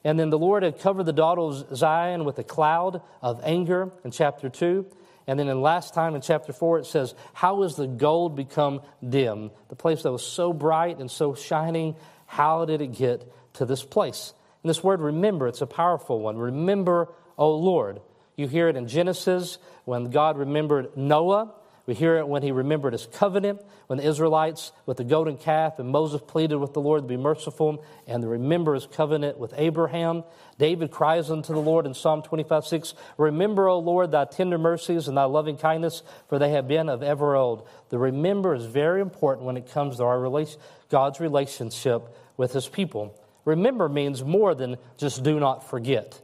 And 0.04 0.16
then 0.16 0.30
the 0.30 0.38
Lord 0.38 0.62
had 0.62 0.78
covered 0.78 1.06
the 1.06 1.12
daughter 1.12 1.40
of 1.40 1.76
Zion 1.76 2.24
with 2.24 2.38
a 2.38 2.44
cloud 2.44 3.02
of 3.20 3.40
anger 3.42 3.90
in 4.04 4.12
chapter 4.12 4.48
2. 4.48 4.86
And 5.26 5.36
then 5.36 5.48
in 5.48 5.60
last 5.60 5.92
time 5.92 6.14
in 6.14 6.20
chapter 6.20 6.52
4, 6.52 6.78
it 6.78 6.86
says, 6.86 7.16
How 7.32 7.62
has 7.62 7.74
the 7.74 7.88
gold 7.88 8.36
become 8.36 8.80
dim? 9.06 9.50
The 9.70 9.74
place 9.74 10.04
that 10.04 10.12
was 10.12 10.24
so 10.24 10.52
bright 10.52 10.98
and 11.00 11.10
so 11.10 11.34
shining, 11.34 11.96
how 12.26 12.64
did 12.64 12.80
it 12.80 12.92
get 12.92 13.24
to 13.54 13.66
this 13.66 13.82
place? 13.82 14.34
And 14.62 14.70
this 14.70 14.84
word 14.84 15.00
remember, 15.00 15.48
it's 15.48 15.62
a 15.62 15.66
powerful 15.66 16.20
one. 16.20 16.36
Remember 16.36 17.08
O 17.38 17.54
Lord. 17.54 18.00
You 18.36 18.48
hear 18.48 18.68
it 18.68 18.76
in 18.76 18.86
Genesis 18.86 19.58
when 19.84 20.10
God 20.10 20.36
remembered 20.36 20.96
Noah, 20.96 21.54
We 21.86 21.94
hear 21.94 22.18
it 22.18 22.28
when 22.28 22.42
he 22.42 22.52
remembered 22.52 22.92
his 22.92 23.06
covenant, 23.06 23.62
when 23.86 23.98
the 23.98 24.06
Israelites 24.06 24.72
with 24.84 24.98
the 24.98 25.04
golden 25.04 25.38
calf, 25.38 25.78
and 25.78 25.88
Moses 25.88 26.20
pleaded 26.26 26.58
with 26.58 26.74
the 26.74 26.82
Lord 26.82 27.02
to 27.02 27.08
be 27.08 27.16
merciful, 27.16 27.82
and 28.06 28.22
to 28.22 28.28
remember 28.28 28.74
his 28.74 28.86
covenant 28.86 29.38
with 29.38 29.54
Abraham. 29.56 30.24
David 30.58 30.90
cries 30.90 31.30
unto 31.30 31.54
the 31.54 31.60
Lord 31.60 31.86
in 31.86 31.94
Psalm 31.94 32.22
25 32.22 32.66
6 32.66 32.94
Remember, 33.16 33.68
O 33.68 33.78
Lord, 33.78 34.12
thy 34.12 34.26
tender 34.26 34.58
mercies 34.58 35.08
and 35.08 35.16
thy 35.16 35.24
loving 35.24 35.56
kindness, 35.56 36.02
for 36.28 36.38
they 36.38 36.50
have 36.50 36.68
been 36.68 36.90
of 36.90 37.02
ever 37.02 37.34
old. 37.34 37.66
The 37.88 37.98
remember 37.98 38.54
is 38.54 38.66
very 38.66 39.00
important 39.00 39.46
when 39.46 39.56
it 39.56 39.70
comes 39.70 39.96
to 39.96 40.04
our 40.04 40.46
God's 40.90 41.20
relationship 41.20 42.14
with 42.36 42.52
his 42.52 42.68
people. 42.68 43.18
Remember 43.46 43.88
means 43.88 44.22
more 44.22 44.54
than 44.54 44.76
just 44.98 45.22
do 45.22 45.40
not 45.40 45.68
forget. 45.68 46.20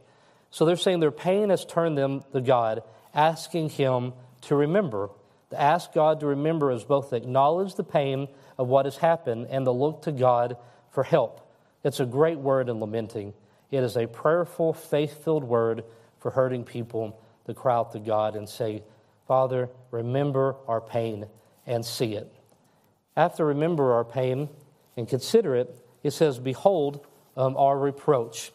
So 0.55 0.63
they're 0.63 0.77
saying 0.77 1.01
their 1.01 1.11
pain 1.11 1.49
has 1.49 1.65
turned 1.65 1.97
them 1.97 2.23
to 2.31 2.39
God, 2.39 2.81
asking 3.13 3.71
him 3.71 4.13
to 4.43 4.55
remember. 4.55 5.09
To 5.49 5.61
ask 5.61 5.91
God 5.91 6.21
to 6.21 6.27
remember 6.27 6.71
is 6.71 6.85
both 6.85 7.09
to 7.09 7.17
acknowledge 7.17 7.75
the 7.75 7.83
pain 7.83 8.29
of 8.57 8.69
what 8.69 8.85
has 8.85 8.95
happened 8.95 9.47
and 9.49 9.65
to 9.65 9.71
look 9.71 10.03
to 10.03 10.13
God 10.13 10.55
for 10.91 11.03
help. 11.03 11.45
It's 11.83 11.99
a 11.99 12.05
great 12.05 12.37
word 12.37 12.69
in 12.69 12.79
lamenting. 12.79 13.33
It 13.69 13.83
is 13.83 13.97
a 13.97 14.07
prayerful, 14.07 14.71
faith 14.71 15.25
filled 15.25 15.43
word 15.43 15.83
for 16.19 16.31
hurting 16.31 16.63
people 16.63 17.19
to 17.47 17.53
cry 17.53 17.75
out 17.75 17.91
to 17.91 17.99
God 17.99 18.37
and 18.37 18.47
say, 18.47 18.81
Father, 19.27 19.69
remember 19.91 20.55
our 20.69 20.79
pain 20.79 21.25
and 21.67 21.85
see 21.85 22.13
it. 22.13 22.33
After 23.17 23.45
remember 23.45 23.91
our 23.91 24.05
pain 24.05 24.47
and 24.95 25.05
consider 25.05 25.53
it, 25.53 25.85
it 26.01 26.11
says, 26.11 26.39
Behold 26.39 27.05
um, 27.35 27.57
our 27.57 27.77
reproach. 27.77 28.53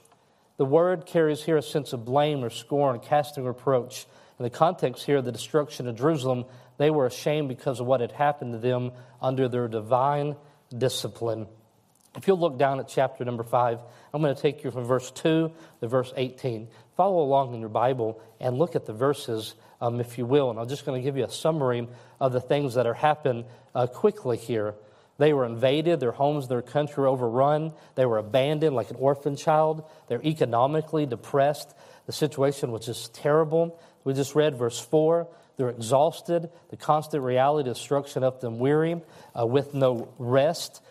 The 0.61 0.67
word 0.67 1.07
carries 1.07 1.43
here 1.43 1.57
a 1.57 1.63
sense 1.63 1.95
of 1.95 2.05
blame 2.05 2.45
or 2.45 2.51
scorn, 2.51 3.01
casting 3.01 3.47
reproach. 3.47 4.05
In 4.39 4.43
the 4.43 4.51
context 4.51 5.07
here, 5.07 5.23
the 5.23 5.33
destruction 5.33 5.89
of 5.89 5.97
Jerusalem 5.97 6.45
they 6.77 6.91
were 6.91 7.07
ashamed 7.07 7.49
because 7.49 7.81
of 7.81 7.87
what 7.87 8.03
had 8.03 8.13
happened 8.13 8.53
to 8.53 8.59
them 8.59 8.93
under 9.23 9.49
their 9.49 9.69
divine 9.69 10.37
discipline. 10.77 11.47
If 12.15 12.29
you'll 12.29 12.39
look 12.39 12.59
down 12.59 12.79
at 12.79 12.89
chapter 12.89 13.25
number 13.25 13.43
5, 13.43 13.79
I'm 14.13 14.21
going 14.21 14.35
to 14.35 14.43
take 14.43 14.63
you 14.63 14.71
from 14.71 14.85
verse 14.85 15.11
2 15.13 15.51
to 15.81 15.89
verse 15.89 16.13
18. 16.15 16.69
Follow 16.95 17.23
along 17.23 17.55
in 17.55 17.61
your 17.61 17.71
Bible 17.71 18.21
and 18.39 18.59
look 18.59 18.77
at 18.77 18.85
the 18.85 18.93
verses, 18.93 19.55
um, 19.81 19.99
if 19.99 20.19
you 20.19 20.27
will. 20.27 20.51
And 20.51 20.61
I'm 20.61 20.69
just 20.69 20.85
going 20.85 21.01
to 21.01 21.03
give 21.03 21.17
you 21.17 21.25
a 21.25 21.31
summary 21.31 21.89
of 22.21 22.35
the 22.35 22.41
things 22.43 22.75
that 22.75 22.87
are 22.87 22.93
happening 22.93 23.47
uh, 23.75 23.87
quickly 23.87 24.37
here. 24.37 24.75
They 25.21 25.35
were 25.35 25.45
invaded, 25.45 26.01
their 26.01 26.13
homes, 26.13 26.49
their 26.49 26.63
country 26.63 27.03
were 27.03 27.09
overrun, 27.09 27.75
they 27.95 28.07
were 28.07 28.17
abandoned 28.17 28.75
like 28.75 28.89
an 28.91 28.97
orphan 28.97 29.37
child, 29.37 29.85
they're 30.09 30.25
economically 30.25 31.05
depressed. 31.05 31.75
The 32.07 32.13
situation 32.13 32.73
was 32.73 32.87
just 32.87 33.15
terrible. 33.15 33.79
We 34.03 34.15
just 34.15 34.35
read 34.35 34.57
verse 34.57 34.81
4 34.81 35.29
they're 35.61 35.69
exhausted. 35.69 36.49
The 36.71 36.79
constant 36.79 37.23
reality 37.23 37.69
of 37.69 37.77
destruction 37.77 38.23
left 38.23 38.41
them 38.41 38.59
weary, 38.59 39.03
uh, 39.39 39.45
with 39.45 39.75
no 39.75 40.09
rest. 40.17 40.83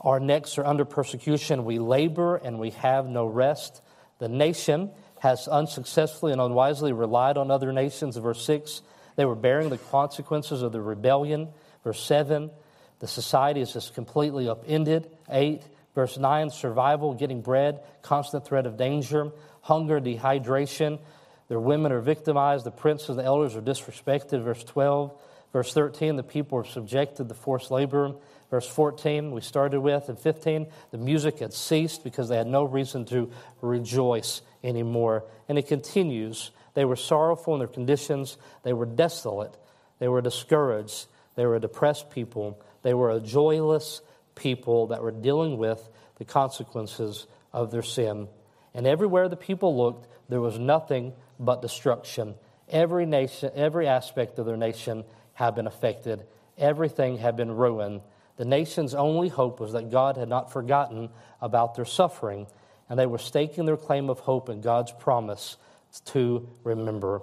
Our 0.00 0.20
necks 0.20 0.58
are 0.58 0.64
under 0.64 0.84
persecution. 0.84 1.64
We 1.64 1.80
labor 1.80 2.36
and 2.36 2.60
we 2.60 2.70
have 2.70 3.08
no 3.08 3.26
rest. 3.26 3.82
The 4.20 4.28
nation 4.28 4.92
has 5.18 5.48
unsuccessfully 5.48 6.30
and 6.30 6.40
unwisely 6.40 6.92
relied 6.92 7.36
on 7.36 7.50
other 7.50 7.72
nations. 7.72 8.16
Verse 8.16 8.44
6, 8.46 8.82
they 9.16 9.24
were 9.24 9.34
bearing 9.34 9.70
the 9.70 9.78
consequences 9.78 10.62
of 10.62 10.70
the 10.70 10.80
rebellion. 10.80 11.48
Verse 11.82 12.00
7, 12.00 12.52
the 13.02 13.08
society 13.08 13.60
is 13.60 13.74
just 13.74 13.94
completely 13.94 14.48
upended. 14.48 15.10
8, 15.28 15.60
verse 15.94 16.16
9, 16.16 16.48
survival, 16.48 17.12
getting 17.12 17.42
bread, 17.42 17.80
constant 18.00 18.46
threat 18.46 18.64
of 18.64 18.78
danger, 18.78 19.32
hunger, 19.60 20.00
dehydration, 20.00 20.98
their 21.52 21.60
women 21.60 21.92
are 21.92 22.00
victimized. 22.00 22.64
The 22.64 22.70
princes, 22.70 23.10
and 23.10 23.18
the 23.18 23.24
elders 23.24 23.56
are 23.56 23.60
disrespected. 23.60 24.42
Verse 24.42 24.64
12. 24.64 25.12
Verse 25.52 25.74
13, 25.74 26.16
the 26.16 26.22
people 26.22 26.56
are 26.56 26.64
subjected 26.64 27.28
to 27.28 27.34
forced 27.34 27.70
labor. 27.70 28.14
Verse 28.50 28.66
14, 28.66 29.32
we 29.32 29.42
started 29.42 29.80
with. 29.80 30.08
And 30.08 30.18
15, 30.18 30.68
the 30.92 30.96
music 30.96 31.40
had 31.40 31.52
ceased 31.52 32.04
because 32.04 32.30
they 32.30 32.38
had 32.38 32.46
no 32.46 32.64
reason 32.64 33.04
to 33.06 33.30
rejoice 33.60 34.40
anymore. 34.64 35.24
And 35.46 35.58
it 35.58 35.68
continues. 35.68 36.52
They 36.72 36.86
were 36.86 36.96
sorrowful 36.96 37.52
in 37.52 37.58
their 37.58 37.68
conditions. 37.68 38.38
They 38.62 38.72
were 38.72 38.86
desolate. 38.86 39.54
They 39.98 40.08
were 40.08 40.22
discouraged. 40.22 41.04
They 41.34 41.44
were 41.44 41.56
a 41.56 41.60
depressed 41.60 42.08
people. 42.08 42.62
They 42.82 42.94
were 42.94 43.10
a 43.10 43.20
joyless 43.20 44.00
people 44.34 44.88
that 44.88 45.02
were 45.02 45.10
dealing 45.10 45.58
with 45.58 45.88
the 46.16 46.24
consequences 46.24 47.26
of 47.52 47.70
their 47.70 47.82
sin. 47.82 48.28
And 48.74 48.86
everywhere 48.86 49.28
the 49.28 49.36
people 49.36 49.76
looked, 49.76 50.08
there 50.28 50.40
was 50.40 50.58
nothing 50.58 51.12
but 51.38 51.62
destruction. 51.62 52.34
Every 52.68 53.06
nation, 53.06 53.50
every 53.54 53.86
aspect 53.86 54.38
of 54.38 54.46
their 54.46 54.56
nation 54.56 55.04
had 55.34 55.54
been 55.54 55.66
affected. 55.66 56.24
Everything 56.56 57.18
had 57.18 57.36
been 57.36 57.50
ruined. 57.50 58.00
The 58.36 58.44
nation's 58.44 58.94
only 58.94 59.28
hope 59.28 59.60
was 59.60 59.72
that 59.72 59.90
God 59.90 60.16
had 60.16 60.28
not 60.28 60.52
forgotten 60.52 61.10
about 61.40 61.74
their 61.74 61.84
suffering, 61.84 62.46
and 62.88 62.98
they 62.98 63.06
were 63.06 63.18
staking 63.18 63.66
their 63.66 63.76
claim 63.76 64.08
of 64.08 64.20
hope 64.20 64.48
in 64.48 64.60
God's 64.60 64.92
promise 64.92 65.56
to 66.06 66.48
remember. 66.64 67.22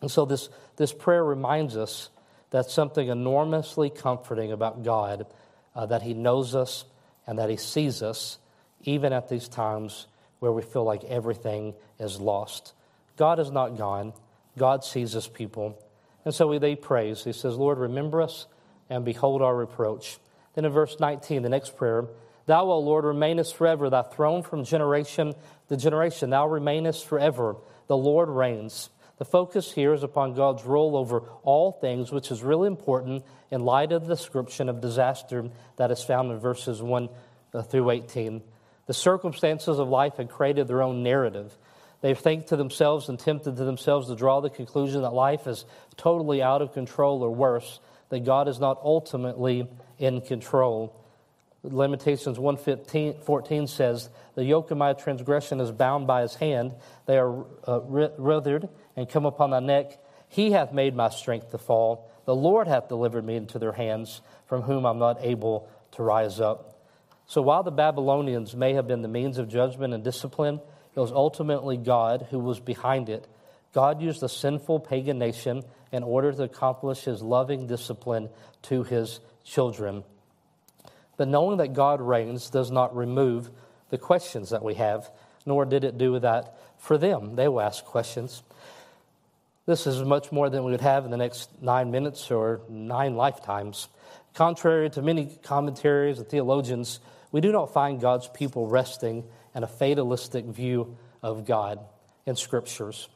And 0.00 0.10
so 0.10 0.24
this, 0.24 0.48
this 0.76 0.92
prayer 0.92 1.24
reminds 1.24 1.76
us 1.76 2.08
that 2.54 2.70
something 2.70 3.08
enormously 3.08 3.90
comforting 3.90 4.52
about 4.52 4.84
God, 4.84 5.26
uh, 5.74 5.86
that 5.86 6.02
He 6.02 6.14
knows 6.14 6.54
us 6.54 6.84
and 7.26 7.40
that 7.40 7.50
He 7.50 7.56
sees 7.56 8.00
us, 8.00 8.38
even 8.84 9.12
at 9.12 9.28
these 9.28 9.48
times 9.48 10.06
where 10.38 10.52
we 10.52 10.62
feel 10.62 10.84
like 10.84 11.02
everything 11.02 11.74
is 11.98 12.20
lost. 12.20 12.72
God 13.16 13.40
is 13.40 13.50
not 13.50 13.76
gone. 13.76 14.12
God 14.56 14.84
sees 14.84 15.14
his 15.14 15.26
people. 15.26 15.76
And 16.24 16.32
so 16.32 16.56
they 16.60 16.76
praise. 16.76 17.24
He 17.24 17.32
says, 17.32 17.56
Lord, 17.56 17.78
remember 17.78 18.22
us 18.22 18.46
and 18.88 19.04
behold 19.04 19.42
our 19.42 19.56
reproach. 19.56 20.18
Then 20.54 20.64
in 20.64 20.70
verse 20.70 21.00
19, 21.00 21.42
the 21.42 21.48
next 21.48 21.76
prayer, 21.76 22.06
Thou, 22.46 22.66
O 22.66 22.78
Lord, 22.78 23.04
remainest 23.04 23.56
forever, 23.56 23.90
thy 23.90 24.02
throne 24.02 24.44
from 24.44 24.64
generation 24.64 25.34
to 25.70 25.76
generation. 25.76 26.30
Thou 26.30 26.46
remainest 26.46 27.04
forever. 27.04 27.56
The 27.88 27.96
Lord 27.96 28.28
reigns. 28.28 28.90
The 29.24 29.30
focus 29.30 29.72
here 29.72 29.94
is 29.94 30.02
upon 30.02 30.34
God's 30.34 30.66
rule 30.66 30.98
over 30.98 31.20
all 31.44 31.72
things, 31.72 32.12
which 32.12 32.30
is 32.30 32.42
really 32.42 32.66
important 32.66 33.24
in 33.50 33.64
light 33.64 33.90
of 33.90 34.06
the 34.06 34.14
description 34.14 34.68
of 34.68 34.82
disaster 34.82 35.48
that 35.76 35.90
is 35.90 36.02
found 36.02 36.30
in 36.30 36.38
verses 36.38 36.82
1 36.82 37.08
uh, 37.54 37.62
through 37.62 37.88
18. 37.88 38.42
The 38.84 38.92
circumstances 38.92 39.78
of 39.78 39.88
life 39.88 40.18
had 40.18 40.28
created 40.28 40.68
their 40.68 40.82
own 40.82 41.02
narrative. 41.02 41.56
They've 42.02 42.18
think 42.18 42.48
to 42.48 42.56
themselves 42.56 43.08
and 43.08 43.18
tempted 43.18 43.56
to 43.56 43.64
themselves 43.64 44.08
to 44.08 44.14
draw 44.14 44.40
the 44.40 44.50
conclusion 44.50 45.00
that 45.00 45.14
life 45.14 45.46
is 45.46 45.64
totally 45.96 46.42
out 46.42 46.60
of 46.60 46.74
control 46.74 47.22
or 47.22 47.30
worse, 47.30 47.80
that 48.10 48.26
God 48.26 48.46
is 48.46 48.60
not 48.60 48.78
ultimately 48.84 49.66
in 49.98 50.20
control. 50.20 51.00
Lamentations 51.62 52.38
1:14 52.38 53.66
says, 53.68 54.10
"The 54.34 54.44
yoke 54.44 54.70
of 54.70 54.76
my 54.76 54.92
transgression 54.92 55.60
is 55.60 55.72
bound 55.72 56.06
by 56.06 56.20
his 56.20 56.34
hand; 56.34 56.74
they 57.06 57.16
are 57.16 57.46
uh, 57.66 57.80
withered 58.18 58.68
and 58.96 59.08
come 59.08 59.26
upon 59.26 59.50
thy 59.50 59.60
neck. 59.60 59.98
He 60.28 60.52
hath 60.52 60.72
made 60.72 60.94
my 60.94 61.08
strength 61.08 61.50
to 61.50 61.58
fall. 61.58 62.08
The 62.24 62.34
Lord 62.34 62.66
hath 62.66 62.88
delivered 62.88 63.24
me 63.24 63.36
into 63.36 63.58
their 63.58 63.72
hands, 63.72 64.20
from 64.46 64.62
whom 64.62 64.86
I'm 64.86 64.98
not 64.98 65.18
able 65.20 65.68
to 65.92 66.02
rise 66.02 66.40
up." 66.40 66.74
So 67.26 67.40
while 67.42 67.62
the 67.62 67.70
Babylonians 67.70 68.54
may 68.54 68.74
have 68.74 68.86
been 68.86 69.02
the 69.02 69.08
means 69.08 69.38
of 69.38 69.48
judgment 69.48 69.94
and 69.94 70.02
discipline, 70.02 70.60
it 70.94 71.00
was 71.00 71.12
ultimately 71.12 71.76
God 71.76 72.26
who 72.30 72.38
was 72.38 72.60
behind 72.60 73.08
it. 73.08 73.26
God 73.72 74.00
used 74.00 74.22
a 74.22 74.28
sinful 74.28 74.80
pagan 74.80 75.18
nation 75.18 75.64
in 75.90 76.02
order 76.02 76.32
to 76.32 76.44
accomplish 76.44 77.04
his 77.04 77.22
loving 77.22 77.66
discipline 77.66 78.28
to 78.62 78.84
his 78.84 79.20
children. 79.42 80.04
But 81.16 81.28
knowing 81.28 81.58
that 81.58 81.72
God 81.72 82.00
reigns 82.00 82.50
does 82.50 82.70
not 82.70 82.94
remove 82.94 83.50
the 83.90 83.98
questions 83.98 84.50
that 84.50 84.62
we 84.62 84.74
have, 84.74 85.10
nor 85.46 85.64
did 85.64 85.84
it 85.84 85.98
do 85.98 86.18
that 86.18 86.56
for 86.76 86.98
them. 86.98 87.36
They 87.36 87.48
will 87.48 87.60
ask 87.60 87.84
questions. 87.84 88.42
This 89.66 89.86
is 89.86 90.02
much 90.02 90.30
more 90.30 90.50
than 90.50 90.64
we 90.64 90.72
would 90.72 90.82
have 90.82 91.06
in 91.06 91.10
the 91.10 91.16
next 91.16 91.50
nine 91.62 91.90
minutes 91.90 92.30
or 92.30 92.60
nine 92.68 93.16
lifetimes. 93.16 93.88
Contrary 94.34 94.90
to 94.90 95.00
many 95.00 95.38
commentaries 95.42 96.18
and 96.18 96.28
theologians, 96.28 97.00
we 97.32 97.40
do 97.40 97.50
not 97.50 97.72
find 97.72 98.00
God's 98.00 98.28
people 98.28 98.66
resting 98.66 99.24
in 99.54 99.62
a 99.62 99.66
fatalistic 99.66 100.44
view 100.44 100.98
of 101.22 101.46
God 101.46 101.80
in 102.26 102.36
scriptures. 102.36 103.08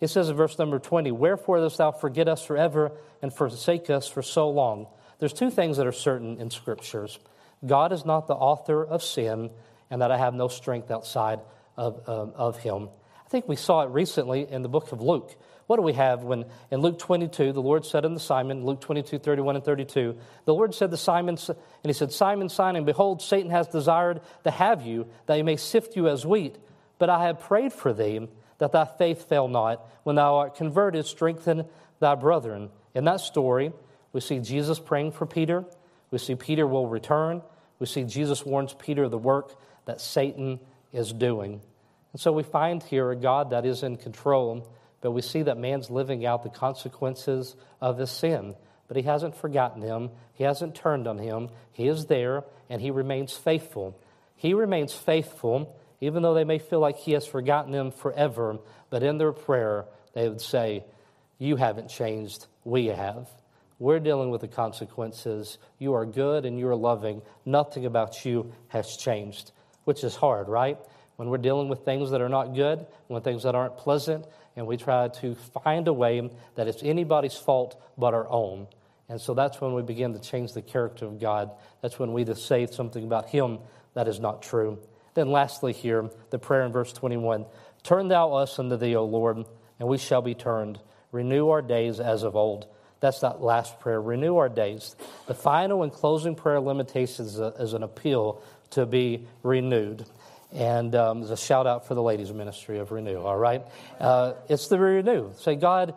It 0.00 0.08
says 0.08 0.28
in 0.28 0.34
verse 0.34 0.58
number 0.58 0.80
20, 0.80 1.12
Wherefore 1.12 1.58
dost 1.58 1.78
thou 1.78 1.92
forget 1.92 2.26
us 2.26 2.44
forever 2.44 2.90
and 3.22 3.32
forsake 3.32 3.88
us 3.88 4.08
for 4.08 4.22
so 4.22 4.50
long? 4.50 4.88
There's 5.20 5.32
two 5.32 5.50
things 5.50 5.76
that 5.76 5.86
are 5.86 5.92
certain 5.92 6.38
in 6.40 6.50
scriptures 6.50 7.20
God 7.64 7.92
is 7.92 8.04
not 8.04 8.26
the 8.26 8.34
author 8.34 8.84
of 8.84 9.04
sin, 9.04 9.50
and 9.88 10.02
that 10.02 10.10
I 10.10 10.18
have 10.18 10.34
no 10.34 10.48
strength 10.48 10.90
outside 10.90 11.38
of, 11.76 12.08
um, 12.08 12.32
of 12.34 12.58
him. 12.58 12.88
I 13.24 13.28
think 13.28 13.46
we 13.46 13.54
saw 13.54 13.82
it 13.82 13.90
recently 13.90 14.50
in 14.50 14.62
the 14.62 14.68
book 14.68 14.90
of 14.90 15.00
Luke. 15.00 15.36
What 15.72 15.78
do 15.78 15.84
we 15.84 15.94
have 15.94 16.22
when 16.22 16.44
in 16.70 16.82
Luke 16.82 16.98
22, 16.98 17.54
the 17.54 17.62
Lord 17.62 17.86
said 17.86 18.04
unto 18.04 18.18
Simon, 18.18 18.66
Luke 18.66 18.82
22, 18.82 19.18
31 19.18 19.56
and 19.56 19.64
32, 19.64 20.18
the 20.44 20.52
Lord 20.52 20.74
said 20.74 20.90
to 20.90 20.98
Simon, 20.98 21.38
and 21.48 21.56
he 21.82 21.94
said, 21.94 22.12
Simon, 22.12 22.50
Simon, 22.50 22.84
behold, 22.84 23.22
Satan 23.22 23.50
has 23.50 23.68
desired 23.68 24.20
to 24.44 24.50
have 24.50 24.84
you, 24.84 25.06
that 25.24 25.38
he 25.38 25.42
may 25.42 25.56
sift 25.56 25.96
you 25.96 26.08
as 26.08 26.26
wheat. 26.26 26.58
But 26.98 27.08
I 27.08 27.24
have 27.24 27.40
prayed 27.40 27.72
for 27.72 27.94
thee, 27.94 28.28
that 28.58 28.72
thy 28.72 28.84
faith 28.84 29.30
fail 29.30 29.48
not. 29.48 29.82
When 30.02 30.16
thou 30.16 30.34
art 30.34 30.56
converted, 30.56 31.06
strengthen 31.06 31.64
thy 32.00 32.16
brethren. 32.16 32.68
In 32.94 33.04
that 33.06 33.20
story, 33.22 33.72
We 34.12 34.20
see 34.20 34.38
Jesus 34.40 34.78
praying 34.78 35.12
for 35.12 35.26
Peter. 35.26 35.64
We 36.10 36.18
see 36.18 36.34
Peter 36.34 36.66
will 36.66 36.86
return. 36.86 37.42
We 37.78 37.86
see 37.86 38.04
Jesus 38.04 38.44
warns 38.44 38.74
Peter 38.74 39.04
of 39.04 39.10
the 39.10 39.18
work 39.18 39.54
that 39.86 40.00
Satan 40.00 40.60
is 40.92 41.12
doing. 41.12 41.62
And 42.12 42.20
so 42.20 42.30
we 42.30 42.42
find 42.42 42.82
here 42.82 43.10
a 43.10 43.16
God 43.16 43.50
that 43.50 43.64
is 43.64 43.82
in 43.82 43.96
control, 43.96 44.68
but 45.02 45.10
we 45.10 45.20
see 45.20 45.42
that 45.42 45.58
man's 45.58 45.90
living 45.90 46.24
out 46.24 46.44
the 46.44 46.48
consequences 46.48 47.54
of 47.80 47.98
his 47.98 48.10
sin. 48.10 48.54
But 48.88 48.96
he 48.96 49.02
hasn't 49.02 49.36
forgotten 49.36 49.82
him, 49.82 50.10
he 50.32 50.44
hasn't 50.44 50.74
turned 50.74 51.06
on 51.06 51.18
him. 51.18 51.50
He 51.72 51.88
is 51.88 52.06
there, 52.06 52.44
and 52.70 52.80
he 52.80 52.90
remains 52.90 53.34
faithful. 53.34 53.98
He 54.36 54.54
remains 54.54 54.94
faithful, 54.94 55.76
even 56.00 56.22
though 56.22 56.34
they 56.34 56.44
may 56.44 56.58
feel 56.58 56.80
like 56.80 56.96
he 56.96 57.12
has 57.12 57.26
forgotten 57.26 57.72
them 57.72 57.90
forever. 57.90 58.58
But 58.90 59.02
in 59.02 59.18
their 59.18 59.32
prayer, 59.32 59.86
they 60.14 60.28
would 60.28 60.40
say, 60.40 60.84
You 61.38 61.56
haven't 61.56 61.88
changed, 61.88 62.46
we 62.64 62.86
have. 62.86 63.28
We're 63.78 63.98
dealing 63.98 64.30
with 64.30 64.42
the 64.42 64.48
consequences. 64.48 65.58
You 65.78 65.94
are 65.94 66.06
good 66.06 66.46
and 66.46 66.56
you 66.56 66.68
are 66.68 66.76
loving. 66.76 67.22
Nothing 67.44 67.84
about 67.84 68.24
you 68.24 68.52
has 68.68 68.96
changed, 68.96 69.50
which 69.84 70.04
is 70.04 70.14
hard, 70.14 70.48
right? 70.48 70.78
When 71.16 71.28
we're 71.28 71.38
dealing 71.38 71.68
with 71.68 71.84
things 71.84 72.10
that 72.10 72.20
are 72.20 72.28
not 72.28 72.54
good, 72.54 72.86
when 73.08 73.22
things 73.22 73.42
that 73.42 73.54
aren't 73.54 73.76
pleasant, 73.76 74.26
and 74.56 74.66
we 74.66 74.76
try 74.76 75.08
to 75.08 75.34
find 75.64 75.88
a 75.88 75.92
way 75.92 76.30
that 76.54 76.68
it's 76.68 76.82
anybody's 76.82 77.36
fault 77.36 77.80
but 77.96 78.14
our 78.14 78.28
own. 78.28 78.66
And 79.08 79.20
so 79.20 79.34
that's 79.34 79.60
when 79.60 79.74
we 79.74 79.82
begin 79.82 80.14
to 80.14 80.18
change 80.18 80.52
the 80.52 80.62
character 80.62 81.04
of 81.04 81.20
God. 81.20 81.50
That's 81.80 81.98
when 81.98 82.12
we 82.12 82.24
just 82.24 82.46
say 82.46 82.66
something 82.66 83.04
about 83.04 83.28
Him 83.28 83.58
that 83.94 84.08
is 84.08 84.20
not 84.20 84.42
true. 84.42 84.78
Then, 85.14 85.30
lastly, 85.30 85.72
here, 85.72 86.08
the 86.30 86.38
prayer 86.38 86.62
in 86.62 86.72
verse 86.72 86.92
21 86.92 87.44
Turn 87.82 88.08
thou 88.08 88.34
us 88.34 88.58
unto 88.58 88.76
thee, 88.76 88.96
O 88.96 89.04
Lord, 89.04 89.44
and 89.78 89.88
we 89.88 89.98
shall 89.98 90.22
be 90.22 90.34
turned. 90.34 90.78
Renew 91.10 91.48
our 91.48 91.62
days 91.62 92.00
as 92.00 92.22
of 92.22 92.36
old. 92.36 92.66
That's 93.00 93.20
that 93.20 93.42
last 93.42 93.80
prayer. 93.80 94.00
Renew 94.00 94.36
our 94.36 94.48
days. 94.48 94.94
The 95.26 95.34
final 95.34 95.82
and 95.82 95.92
closing 95.92 96.36
prayer 96.36 96.60
limitation 96.60 97.26
is, 97.26 97.38
an 97.74 97.82
appeal 97.82 98.40
to 98.70 98.86
be 98.86 99.26
renewed. 99.42 100.06
And 100.52 100.94
um, 100.94 101.20
there's 101.20 101.30
a 101.30 101.36
shout 101.36 101.66
out 101.66 101.88
for 101.88 101.94
the 101.94 102.02
ladies' 102.02 102.32
ministry 102.32 102.78
of 102.78 102.92
Renew, 102.92 103.18
all 103.22 103.36
right? 103.36 103.62
Uh, 103.98 104.34
it's 104.48 104.68
the 104.68 104.78
renew. 104.78 105.32
Say, 105.38 105.56
God, 105.56 105.94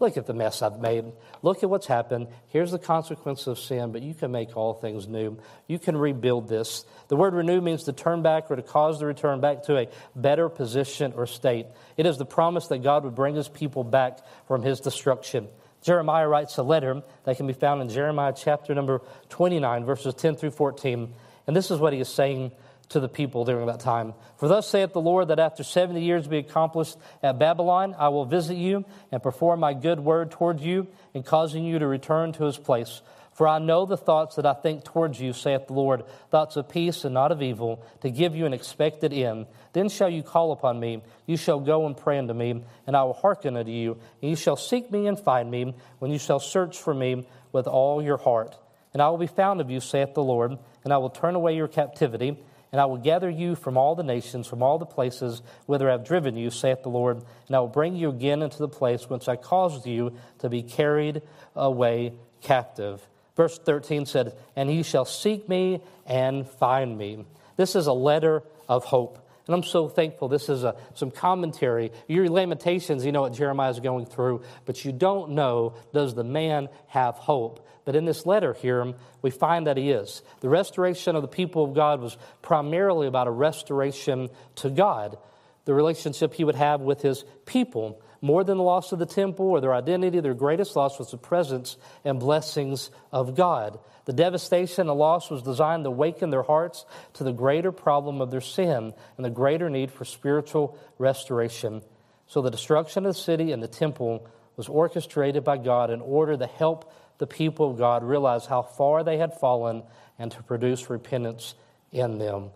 look 0.00 0.16
at 0.16 0.26
the 0.26 0.32
mess 0.32 0.62
I've 0.62 0.80
made. 0.80 1.04
Look 1.42 1.62
at 1.62 1.68
what's 1.68 1.86
happened. 1.86 2.28
Here's 2.48 2.70
the 2.70 2.78
consequence 2.78 3.46
of 3.46 3.58
sin, 3.58 3.92
but 3.92 4.02
you 4.02 4.14
can 4.14 4.32
make 4.32 4.56
all 4.56 4.72
things 4.72 5.06
new. 5.06 5.38
You 5.66 5.78
can 5.78 5.96
rebuild 5.96 6.48
this. 6.48 6.86
The 7.08 7.16
word 7.16 7.34
renew 7.34 7.60
means 7.60 7.84
to 7.84 7.92
turn 7.92 8.22
back 8.22 8.50
or 8.50 8.56
to 8.56 8.62
cause 8.62 8.98
the 8.98 9.06
return 9.06 9.40
back 9.40 9.64
to 9.64 9.76
a 9.76 9.88
better 10.16 10.48
position 10.48 11.12
or 11.14 11.26
state. 11.26 11.66
It 11.98 12.06
is 12.06 12.16
the 12.16 12.26
promise 12.26 12.68
that 12.68 12.82
God 12.82 13.04
would 13.04 13.14
bring 13.14 13.34
his 13.34 13.48
people 13.48 13.84
back 13.84 14.20
from 14.46 14.62
his 14.62 14.80
destruction. 14.80 15.48
Jeremiah 15.82 16.26
writes 16.26 16.56
a 16.56 16.62
letter 16.62 17.02
that 17.24 17.36
can 17.36 17.46
be 17.46 17.52
found 17.52 17.82
in 17.82 17.88
Jeremiah 17.88 18.32
chapter 18.36 18.74
number 18.74 19.02
29, 19.28 19.84
verses 19.84 20.14
10 20.14 20.36
through 20.36 20.50
14. 20.52 21.12
And 21.46 21.56
this 21.56 21.70
is 21.70 21.78
what 21.78 21.92
he 21.92 22.00
is 22.00 22.08
saying 22.08 22.52
to 22.90 23.00
the 23.00 23.08
people 23.08 23.44
during 23.44 23.66
that 23.66 23.80
time. 23.80 24.14
For 24.36 24.48
thus 24.48 24.68
saith 24.68 24.92
the 24.92 25.00
Lord, 25.00 25.28
that 25.28 25.38
after 25.38 25.62
70 25.62 26.02
years 26.02 26.26
be 26.26 26.38
accomplished 26.38 26.96
at 27.22 27.38
Babylon, 27.38 27.94
I 27.98 28.08
will 28.08 28.24
visit 28.24 28.56
you 28.56 28.84
and 29.12 29.22
perform 29.22 29.60
my 29.60 29.74
good 29.74 30.00
word 30.00 30.30
towards 30.30 30.62
you, 30.62 30.86
and 31.14 31.24
causing 31.24 31.64
you 31.64 31.78
to 31.78 31.86
return 31.86 32.32
to 32.32 32.44
his 32.44 32.58
place. 32.58 33.02
For 33.38 33.46
I 33.46 33.60
know 33.60 33.86
the 33.86 33.96
thoughts 33.96 34.34
that 34.34 34.46
I 34.46 34.54
think 34.54 34.82
towards 34.84 35.20
you, 35.20 35.32
saith 35.32 35.68
the 35.68 35.72
Lord, 35.72 36.02
thoughts 36.30 36.56
of 36.56 36.68
peace 36.68 37.04
and 37.04 37.14
not 37.14 37.30
of 37.30 37.40
evil, 37.40 37.84
to 38.00 38.10
give 38.10 38.34
you 38.34 38.46
an 38.46 38.52
expected 38.52 39.12
end. 39.12 39.46
Then 39.74 39.88
shall 39.88 40.08
you 40.08 40.24
call 40.24 40.50
upon 40.50 40.80
me, 40.80 41.04
you 41.24 41.36
shall 41.36 41.60
go 41.60 41.86
and 41.86 41.96
pray 41.96 42.18
unto 42.18 42.34
me, 42.34 42.64
and 42.84 42.96
I 42.96 43.04
will 43.04 43.12
hearken 43.12 43.56
unto 43.56 43.70
you. 43.70 43.96
And 44.20 44.30
you 44.30 44.34
shall 44.34 44.56
seek 44.56 44.90
me 44.90 45.06
and 45.06 45.16
find 45.16 45.50
me, 45.52 45.74
when 46.00 46.10
you 46.10 46.18
shall 46.18 46.40
search 46.40 46.78
for 46.78 46.92
me 46.92 47.28
with 47.52 47.68
all 47.68 48.02
your 48.02 48.16
heart. 48.16 48.58
And 48.92 49.00
I 49.00 49.08
will 49.08 49.18
be 49.18 49.28
found 49.28 49.60
of 49.60 49.70
you, 49.70 49.78
saith 49.78 50.14
the 50.14 50.22
Lord, 50.22 50.58
and 50.82 50.92
I 50.92 50.98
will 50.98 51.10
turn 51.10 51.36
away 51.36 51.54
your 51.54 51.68
captivity, 51.68 52.38
and 52.72 52.80
I 52.80 52.84
will 52.84 52.98
gather 52.98 53.30
you 53.30 53.54
from 53.54 53.76
all 53.76 53.94
the 53.94 54.02
nations, 54.02 54.46
from 54.46 54.62
all 54.62 54.78
the 54.78 54.86
places 54.86 55.42
whither 55.66 55.88
I 55.88 55.92
have 55.92 56.04
driven 56.04 56.36
you, 56.36 56.50
saith 56.50 56.82
the 56.82 56.90
Lord, 56.90 57.22
and 57.46 57.56
I 57.56 57.60
will 57.60 57.68
bring 57.68 57.96
you 57.96 58.10
again 58.10 58.42
into 58.42 58.58
the 58.58 58.68
place 58.68 59.08
whence 59.08 59.28
I 59.28 59.36
caused 59.36 59.86
you 59.86 60.14
to 60.40 60.48
be 60.48 60.62
carried 60.62 61.22
away 61.56 62.12
captive. 62.40 63.06
Verse 63.36 63.58
13 63.58 64.04
said, 64.04 64.36
And 64.56 64.68
he 64.68 64.82
shall 64.82 65.04
seek 65.04 65.48
me 65.48 65.80
and 66.06 66.48
find 66.48 66.98
me. 66.98 67.24
This 67.56 67.74
is 67.74 67.86
a 67.86 67.92
letter 67.92 68.42
of 68.68 68.84
hope. 68.84 69.27
And 69.48 69.54
I'm 69.54 69.62
so 69.62 69.88
thankful. 69.88 70.28
This 70.28 70.50
is 70.50 70.62
a, 70.62 70.76
some 70.94 71.10
commentary. 71.10 71.90
Your 72.06 72.28
lamentations, 72.28 73.04
you 73.06 73.12
know 73.12 73.22
what 73.22 73.32
Jeremiah 73.32 73.70
is 73.70 73.80
going 73.80 74.04
through, 74.04 74.42
but 74.66 74.84
you 74.84 74.92
don't 74.92 75.30
know 75.30 75.74
does 75.94 76.14
the 76.14 76.22
man 76.22 76.68
have 76.88 77.14
hope? 77.14 77.66
But 77.86 77.96
in 77.96 78.04
this 78.04 78.26
letter 78.26 78.52
here, 78.52 78.92
we 79.22 79.30
find 79.30 79.66
that 79.66 79.78
he 79.78 79.90
is. 79.90 80.20
The 80.40 80.50
restoration 80.50 81.16
of 81.16 81.22
the 81.22 81.28
people 81.28 81.64
of 81.64 81.74
God 81.74 82.02
was 82.02 82.18
primarily 82.42 83.06
about 83.06 83.26
a 83.26 83.30
restoration 83.30 84.28
to 84.56 84.68
God, 84.68 85.16
the 85.64 85.72
relationship 85.72 86.34
he 86.34 86.44
would 86.44 86.54
have 86.54 86.82
with 86.82 87.00
his 87.00 87.24
people. 87.46 88.02
More 88.20 88.42
than 88.42 88.58
the 88.58 88.64
loss 88.64 88.90
of 88.92 88.98
the 88.98 89.06
temple 89.06 89.46
or 89.46 89.60
their 89.60 89.74
identity, 89.74 90.20
their 90.20 90.34
greatest 90.34 90.74
loss 90.74 90.98
was 90.98 91.10
the 91.10 91.16
presence 91.16 91.76
and 92.04 92.18
blessings 92.18 92.90
of 93.12 93.36
God. 93.36 93.78
The 94.06 94.12
devastation 94.12 94.88
and 94.88 94.98
loss 94.98 95.30
was 95.30 95.42
designed 95.42 95.84
to 95.84 95.90
awaken 95.90 96.30
their 96.30 96.42
hearts 96.42 96.84
to 97.14 97.24
the 97.24 97.32
greater 97.32 97.70
problem 97.70 98.20
of 98.20 98.30
their 98.30 98.40
sin 98.40 98.92
and 99.16 99.24
the 99.24 99.30
greater 99.30 99.70
need 99.70 99.92
for 99.92 100.04
spiritual 100.04 100.78
restoration. 100.98 101.82
So 102.26 102.42
the 102.42 102.50
destruction 102.50 103.06
of 103.06 103.14
the 103.14 103.20
city 103.20 103.52
and 103.52 103.62
the 103.62 103.68
temple 103.68 104.26
was 104.56 104.68
orchestrated 104.68 105.44
by 105.44 105.58
God 105.58 105.90
in 105.90 106.00
order 106.00 106.36
to 106.36 106.46
help 106.46 106.92
the 107.18 107.26
people 107.26 107.70
of 107.70 107.78
God 107.78 108.02
realize 108.02 108.46
how 108.46 108.62
far 108.62 109.04
they 109.04 109.18
had 109.18 109.38
fallen 109.38 109.84
and 110.18 110.32
to 110.32 110.42
produce 110.42 110.90
repentance 110.90 111.54
in 111.92 112.18
them. 112.18 112.50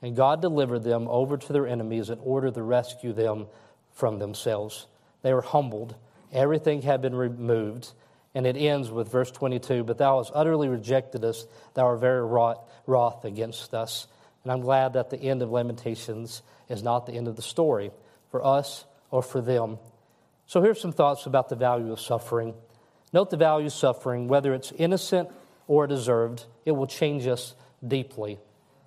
And 0.00 0.14
God 0.14 0.40
delivered 0.40 0.84
them 0.84 1.08
over 1.08 1.36
to 1.36 1.52
their 1.52 1.66
enemies 1.66 2.10
in 2.10 2.20
order 2.20 2.50
to 2.50 2.62
rescue 2.62 3.12
them 3.12 3.46
from 3.92 4.18
themselves. 4.18 4.86
They 5.22 5.34
were 5.34 5.42
humbled. 5.42 5.94
Everything 6.32 6.82
had 6.82 7.02
been 7.02 7.14
removed. 7.14 7.92
And 8.34 8.46
it 8.46 8.56
ends 8.56 8.90
with 8.90 9.10
verse 9.10 9.30
22 9.30 9.84
But 9.84 9.98
thou 9.98 10.18
hast 10.18 10.32
utterly 10.34 10.68
rejected 10.68 11.24
us, 11.24 11.46
thou 11.74 11.86
art 11.86 12.00
very 12.00 12.24
wroth 12.86 13.24
against 13.24 13.74
us. 13.74 14.06
And 14.44 14.52
I'm 14.52 14.60
glad 14.60 14.92
that 14.94 15.10
the 15.10 15.18
end 15.20 15.42
of 15.42 15.50
Lamentations 15.50 16.42
is 16.68 16.82
not 16.82 17.06
the 17.06 17.12
end 17.12 17.28
of 17.28 17.36
the 17.36 17.42
story 17.42 17.90
for 18.30 18.44
us 18.44 18.84
or 19.10 19.22
for 19.22 19.40
them. 19.40 19.78
So 20.46 20.62
here's 20.62 20.80
some 20.80 20.92
thoughts 20.92 21.26
about 21.26 21.48
the 21.48 21.56
value 21.56 21.92
of 21.92 22.00
suffering. 22.00 22.54
Note 23.12 23.30
the 23.30 23.36
value 23.36 23.66
of 23.66 23.72
suffering, 23.72 24.28
whether 24.28 24.54
it's 24.54 24.72
innocent 24.72 25.30
or 25.66 25.86
deserved, 25.86 26.44
it 26.64 26.72
will 26.72 26.86
change 26.86 27.26
us 27.26 27.54
deeply. 27.86 28.38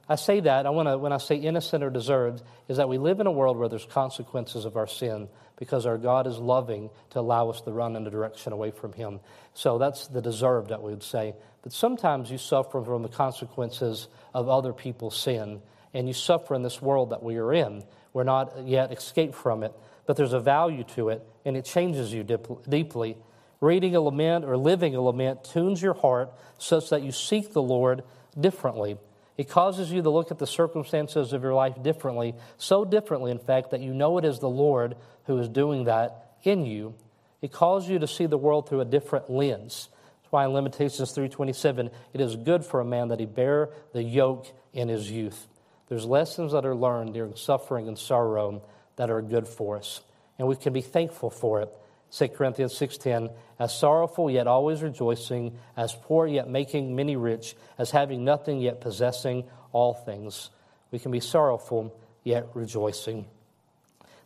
I 0.07 0.15
say 0.15 0.39
that, 0.41 0.65
I 0.65 0.71
wanna, 0.71 0.97
when 0.97 1.13
I 1.13 1.17
say 1.17 1.35
innocent 1.35 1.83
or 1.83 1.89
deserved, 1.89 2.41
is 2.67 2.77
that 2.77 2.89
we 2.89 2.97
live 2.97 3.19
in 3.19 3.27
a 3.27 3.31
world 3.31 3.57
where 3.57 3.69
there's 3.69 3.85
consequences 3.85 4.65
of 4.65 4.77
our 4.77 4.87
sin 4.87 5.29
because 5.61 5.85
our 5.85 5.99
God 5.99 6.25
is 6.25 6.39
loving 6.39 6.89
to 7.11 7.19
allow 7.19 7.51
us 7.51 7.61
to 7.61 7.71
run 7.71 7.95
in 7.95 8.07
a 8.07 8.09
direction 8.09 8.51
away 8.51 8.71
from 8.71 8.93
Him. 8.93 9.19
So 9.53 9.77
that's 9.77 10.07
the 10.07 10.19
deserved 10.19 10.69
that 10.69 10.81
we 10.81 10.89
would 10.89 11.03
say. 11.03 11.35
But 11.61 11.71
sometimes 11.71 12.31
you 12.31 12.39
suffer 12.39 12.83
from 12.83 13.03
the 13.03 13.09
consequences 13.09 14.07
of 14.33 14.49
other 14.49 14.73
people's 14.73 15.15
sin, 15.15 15.61
and 15.93 16.07
you 16.07 16.15
suffer 16.15 16.55
in 16.55 16.63
this 16.63 16.81
world 16.81 17.11
that 17.11 17.21
we 17.21 17.37
are 17.37 17.53
in. 17.53 17.83
We're 18.11 18.23
not 18.23 18.65
yet 18.65 18.91
escaped 18.91 19.35
from 19.35 19.61
it, 19.61 19.71
but 20.07 20.17
there's 20.17 20.33
a 20.33 20.39
value 20.39 20.83
to 20.95 21.09
it, 21.09 21.23
and 21.45 21.55
it 21.55 21.65
changes 21.65 22.11
you 22.11 22.23
deeply. 22.67 23.15
Reading 23.59 23.95
a 23.95 24.01
lament 24.01 24.45
or 24.45 24.57
living 24.57 24.95
a 24.95 25.01
lament 25.01 25.43
tunes 25.43 25.79
your 25.79 25.93
heart 25.93 26.33
such 26.57 26.89
that 26.89 27.03
you 27.03 27.11
seek 27.11 27.53
the 27.53 27.61
Lord 27.61 28.03
differently. 28.39 28.97
It 29.37 29.49
causes 29.49 29.91
you 29.91 30.01
to 30.01 30.09
look 30.09 30.31
at 30.31 30.39
the 30.39 30.47
circumstances 30.47 31.33
of 31.33 31.41
your 31.43 31.53
life 31.53 31.81
differently, 31.81 32.35
so 32.57 32.85
differently, 32.85 33.31
in 33.31 33.39
fact, 33.39 33.71
that 33.71 33.81
you 33.81 33.93
know 33.93 34.17
it 34.17 34.25
is 34.25 34.39
the 34.39 34.49
Lord 34.49 34.95
who 35.25 35.37
is 35.37 35.47
doing 35.47 35.85
that 35.85 36.35
in 36.43 36.65
you. 36.65 36.93
It 37.41 37.51
calls 37.51 37.89
you 37.89 37.99
to 37.99 38.07
see 38.07 38.25
the 38.25 38.37
world 38.37 38.67
through 38.67 38.81
a 38.81 38.85
different 38.85 39.29
lens. 39.29 39.89
That's 40.21 40.31
why 40.31 40.45
in 40.45 40.53
Lamentations 40.53 41.11
3:27, 41.13 41.89
it 42.13 42.21
is 42.21 42.35
good 42.35 42.65
for 42.65 42.81
a 42.81 42.85
man 42.85 43.07
that 43.07 43.19
he 43.19 43.25
bear 43.25 43.69
the 43.93 44.03
yoke 44.03 44.51
in 44.73 44.89
his 44.89 45.09
youth. 45.09 45.47
There's 45.87 46.05
lessons 46.05 46.51
that 46.51 46.65
are 46.65 46.75
learned 46.75 47.13
during 47.13 47.35
suffering 47.35 47.87
and 47.87 47.97
sorrow 47.97 48.61
that 48.97 49.09
are 49.09 49.21
good 49.21 49.47
for 49.47 49.77
us, 49.77 50.01
and 50.37 50.47
we 50.47 50.55
can 50.55 50.73
be 50.73 50.81
thankful 50.81 51.29
for 51.29 51.61
it. 51.61 51.73
2 52.11 52.29
Corinthians 52.29 52.73
6:10 52.73 53.31
as 53.59 53.73
sorrowful 53.73 54.29
yet 54.29 54.47
always 54.47 54.81
rejoicing 54.81 55.57
as 55.75 55.93
poor 55.93 56.27
yet 56.27 56.49
making 56.49 56.95
many 56.95 57.15
rich 57.15 57.55
as 57.77 57.91
having 57.91 58.23
nothing 58.23 58.59
yet 58.59 58.81
possessing 58.81 59.43
all 59.71 59.93
things 59.93 60.49
we 60.91 60.99
can 60.99 61.11
be 61.11 61.19
sorrowful 61.19 61.93
yet 62.23 62.47
rejoicing 62.53 63.25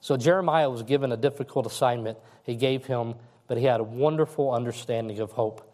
so 0.01 0.17
Jeremiah 0.17 0.69
was 0.69 0.83
given 0.83 1.11
a 1.11 1.17
difficult 1.17 1.65
assignment 1.65 2.17
he 2.45 2.55
gave 2.55 2.85
him, 2.85 3.15
but 3.47 3.57
he 3.57 3.65
had 3.65 3.79
a 3.79 3.83
wonderful 3.83 4.53
understanding 4.53 5.19
of 5.19 5.31
hope. 5.31 5.67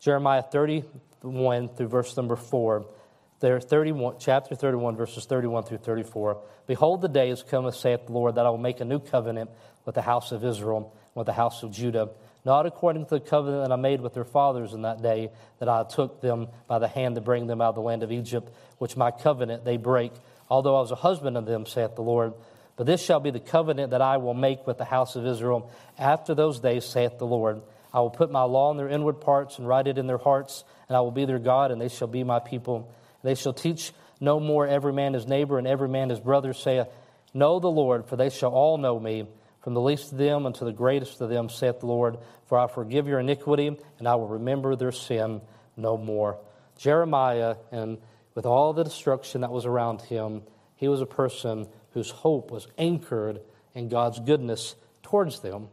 Jeremiah 0.00 0.42
31 0.42 1.68
through 1.68 1.88
verse 1.88 2.16
number 2.16 2.36
4. 2.36 2.84
There, 3.40 3.58
31, 3.58 4.16
chapter 4.18 4.54
31, 4.54 4.96
verses 4.96 5.24
31 5.24 5.62
through 5.62 5.78
34. 5.78 6.42
Behold, 6.66 7.00
the 7.00 7.08
day 7.08 7.30
is 7.30 7.42
cometh, 7.42 7.74
saith 7.74 8.04
the 8.04 8.12
Lord, 8.12 8.34
that 8.34 8.44
I 8.44 8.50
will 8.50 8.58
make 8.58 8.80
a 8.80 8.84
new 8.84 8.98
covenant 8.98 9.48
with 9.86 9.94
the 9.94 10.02
house 10.02 10.30
of 10.30 10.44
Israel, 10.44 10.94
with 11.14 11.26
the 11.26 11.32
house 11.32 11.62
of 11.62 11.72
Judah. 11.72 12.10
not 12.44 12.64
according 12.64 13.04
to 13.04 13.10
the 13.10 13.20
covenant 13.20 13.64
that 13.64 13.72
I 13.72 13.76
made 13.76 14.00
with 14.00 14.14
their 14.14 14.24
fathers 14.24 14.72
in 14.72 14.82
that 14.82 15.02
day, 15.02 15.30
that 15.58 15.68
I 15.68 15.84
took 15.84 16.22
them 16.22 16.48
by 16.66 16.78
the 16.78 16.88
hand 16.88 17.16
to 17.16 17.20
bring 17.20 17.46
them 17.46 17.60
out 17.60 17.70
of 17.70 17.74
the 17.74 17.82
land 17.82 18.02
of 18.02 18.10
Egypt, 18.10 18.50
which 18.78 18.96
my 18.96 19.10
covenant 19.10 19.64
they 19.64 19.76
break, 19.76 20.12
although 20.48 20.76
I 20.76 20.80
was 20.80 20.90
a 20.90 20.96
husband 20.96 21.36
of 21.36 21.44
them, 21.44 21.66
saith 21.66 21.96
the 21.96 22.02
Lord. 22.02 22.32
But 22.76 22.86
this 22.86 23.04
shall 23.04 23.20
be 23.20 23.30
the 23.30 23.40
covenant 23.40 23.90
that 23.90 24.00
I 24.00 24.16
will 24.16 24.32
make 24.32 24.66
with 24.66 24.78
the 24.78 24.86
house 24.86 25.16
of 25.16 25.26
Israel 25.26 25.70
after 25.98 26.34
those 26.34 26.60
days, 26.60 26.86
saith 26.86 27.18
the 27.18 27.26
Lord. 27.26 27.60
I 27.92 28.00
will 28.00 28.10
put 28.10 28.30
my 28.30 28.44
law 28.44 28.70
in 28.70 28.78
their 28.78 28.88
inward 28.88 29.20
parts 29.20 29.58
and 29.58 29.68
write 29.68 29.86
it 29.86 29.98
in 29.98 30.06
their 30.06 30.16
hearts, 30.16 30.64
and 30.88 30.96
I 30.96 31.00
will 31.00 31.10
be 31.10 31.26
their 31.26 31.38
God, 31.38 31.72
and 31.72 31.80
they 31.80 31.88
shall 31.88 32.08
be 32.08 32.24
my 32.24 32.38
people. 32.38 32.90
They 33.22 33.34
shall 33.34 33.52
teach 33.52 33.92
no 34.18 34.40
more 34.40 34.66
every 34.66 34.94
man 34.94 35.12
his 35.12 35.26
neighbor 35.26 35.58
and 35.58 35.66
every 35.66 35.88
man 35.88 36.08
his 36.08 36.20
brother, 36.20 36.54
saith, 36.54 36.88
Know 37.34 37.60
the 37.60 37.70
Lord, 37.70 38.06
for 38.06 38.16
they 38.16 38.30
shall 38.30 38.52
all 38.52 38.78
know 38.78 38.98
me 38.98 39.26
from 39.60 39.74
the 39.74 39.80
least 39.80 40.12
of 40.12 40.18
them 40.18 40.46
unto 40.46 40.64
the 40.64 40.72
greatest 40.72 41.20
of 41.20 41.28
them, 41.28 41.48
saith 41.48 41.80
the 41.80 41.86
Lord. 41.86 42.18
For 42.46 42.58
I 42.58 42.66
forgive 42.66 43.06
your 43.06 43.20
iniquity, 43.20 43.76
and 43.98 44.08
I 44.08 44.14
will 44.14 44.28
remember 44.28 44.74
their 44.74 44.92
sin 44.92 45.40
no 45.76 45.96
more. 45.96 46.38
Jeremiah, 46.78 47.56
and 47.70 47.98
with 48.34 48.46
all 48.46 48.72
the 48.72 48.84
destruction 48.84 49.42
that 49.42 49.52
was 49.52 49.66
around 49.66 50.00
him, 50.02 50.42
he 50.76 50.88
was 50.88 51.00
a 51.00 51.06
person 51.06 51.68
whose 51.92 52.10
hope 52.10 52.50
was 52.50 52.68
anchored 52.78 53.40
in 53.74 53.88
God's 53.88 54.18
goodness 54.18 54.74
towards 55.02 55.40
them. 55.40 55.68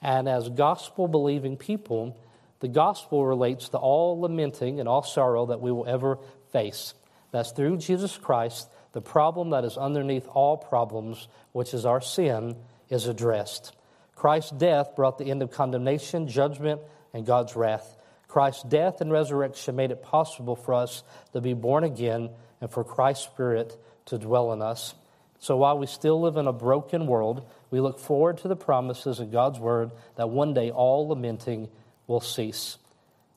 And 0.00 0.28
as 0.28 0.48
gospel 0.48 1.08
believing 1.08 1.56
people, 1.56 2.16
the 2.60 2.68
gospel 2.68 3.26
relates 3.26 3.70
to 3.70 3.78
all 3.78 4.20
lamenting 4.20 4.78
and 4.78 4.88
all 4.88 5.02
sorrow 5.02 5.46
that 5.46 5.60
we 5.60 5.72
will 5.72 5.86
ever 5.86 6.18
face. 6.52 6.94
That's 7.32 7.52
through 7.52 7.78
Jesus 7.78 8.16
Christ, 8.16 8.68
the 8.92 9.00
problem 9.00 9.50
that 9.50 9.64
is 9.64 9.76
underneath 9.76 10.26
all 10.28 10.56
problems, 10.56 11.28
which 11.52 11.74
is 11.74 11.84
our 11.84 12.00
sin, 12.00 12.56
is 12.88 13.06
addressed. 13.06 13.74
Christ's 14.14 14.52
death 14.52 14.96
brought 14.96 15.18
the 15.18 15.30
end 15.30 15.42
of 15.42 15.50
condemnation, 15.50 16.28
judgment, 16.28 16.80
and 17.12 17.26
God's 17.26 17.54
wrath. 17.54 17.96
Christ's 18.28 18.64
death 18.64 19.00
and 19.00 19.12
resurrection 19.12 19.76
made 19.76 19.90
it 19.90 20.02
possible 20.02 20.56
for 20.56 20.74
us 20.74 21.02
to 21.32 21.40
be 21.40 21.54
born 21.54 21.84
again 21.84 22.30
and 22.60 22.70
for 22.70 22.84
Christ's 22.84 23.24
Spirit 23.24 23.76
to 24.06 24.18
dwell 24.18 24.52
in 24.52 24.62
us. 24.62 24.94
So 25.38 25.56
while 25.56 25.78
we 25.78 25.86
still 25.86 26.20
live 26.20 26.36
in 26.36 26.46
a 26.46 26.52
broken 26.52 27.06
world, 27.06 27.48
we 27.70 27.80
look 27.80 27.98
forward 27.98 28.38
to 28.38 28.48
the 28.48 28.56
promises 28.56 29.20
of 29.20 29.32
God's 29.32 29.58
Word 29.58 29.90
that 30.16 30.30
one 30.30 30.54
day 30.54 30.70
all 30.70 31.08
lamenting 31.08 31.68
will 32.06 32.20
cease. 32.20 32.78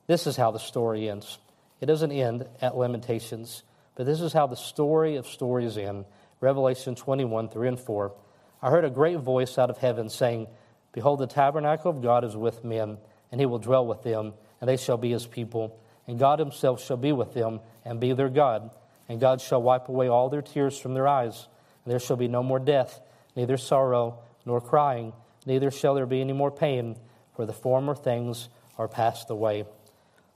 This 0.07 0.25
is 0.25 0.37
how 0.37 0.51
the 0.51 0.59
story 0.59 1.09
ends. 1.09 1.37
It 1.81 1.85
doesn't 1.85 2.11
end 2.11 2.47
at 2.61 2.77
Lamentations, 2.77 3.63
but 3.95 4.05
this 4.05 4.21
is 4.21 4.33
how 4.33 4.47
the 4.47 4.55
story 4.55 5.17
of 5.17 5.27
stories 5.27 5.77
end. 5.77 6.05
Revelation 6.41 6.95
21, 6.95 7.49
3 7.49 7.67
and 7.67 7.79
4. 7.79 8.13
I 8.61 8.69
heard 8.69 8.85
a 8.85 8.89
great 8.89 9.19
voice 9.19 9.57
out 9.57 9.69
of 9.69 9.77
heaven 9.77 10.09
saying, 10.09 10.47
Behold, 10.91 11.19
the 11.19 11.27
tabernacle 11.27 11.91
of 11.91 12.01
God 12.01 12.23
is 12.23 12.35
with 12.35 12.63
men, 12.63 12.97
and 13.31 13.39
he 13.39 13.45
will 13.45 13.59
dwell 13.59 13.85
with 13.85 14.03
them, 14.03 14.33
and 14.59 14.69
they 14.69 14.77
shall 14.77 14.97
be 14.97 15.11
his 15.11 15.25
people. 15.25 15.79
And 16.07 16.19
God 16.19 16.39
himself 16.39 16.83
shall 16.83 16.97
be 16.97 17.11
with 17.11 17.33
them, 17.33 17.61
and 17.85 17.99
be 17.99 18.13
their 18.13 18.29
God. 18.29 18.71
And 19.07 19.19
God 19.19 19.39
shall 19.39 19.61
wipe 19.61 19.87
away 19.87 20.07
all 20.07 20.29
their 20.29 20.41
tears 20.41 20.77
from 20.77 20.93
their 20.93 21.07
eyes. 21.07 21.47
And 21.85 21.91
there 21.91 21.99
shall 21.99 22.17
be 22.17 22.27
no 22.27 22.43
more 22.43 22.59
death, 22.59 22.99
neither 23.35 23.57
sorrow, 23.57 24.19
nor 24.45 24.59
crying, 24.59 25.13
neither 25.45 25.71
shall 25.71 25.95
there 25.95 26.05
be 26.05 26.21
any 26.21 26.33
more 26.33 26.51
pain, 26.51 26.97
for 27.35 27.45
the 27.45 27.53
former 27.53 27.95
things 27.95 28.49
are 28.77 28.87
passed 28.87 29.29
away. 29.29 29.65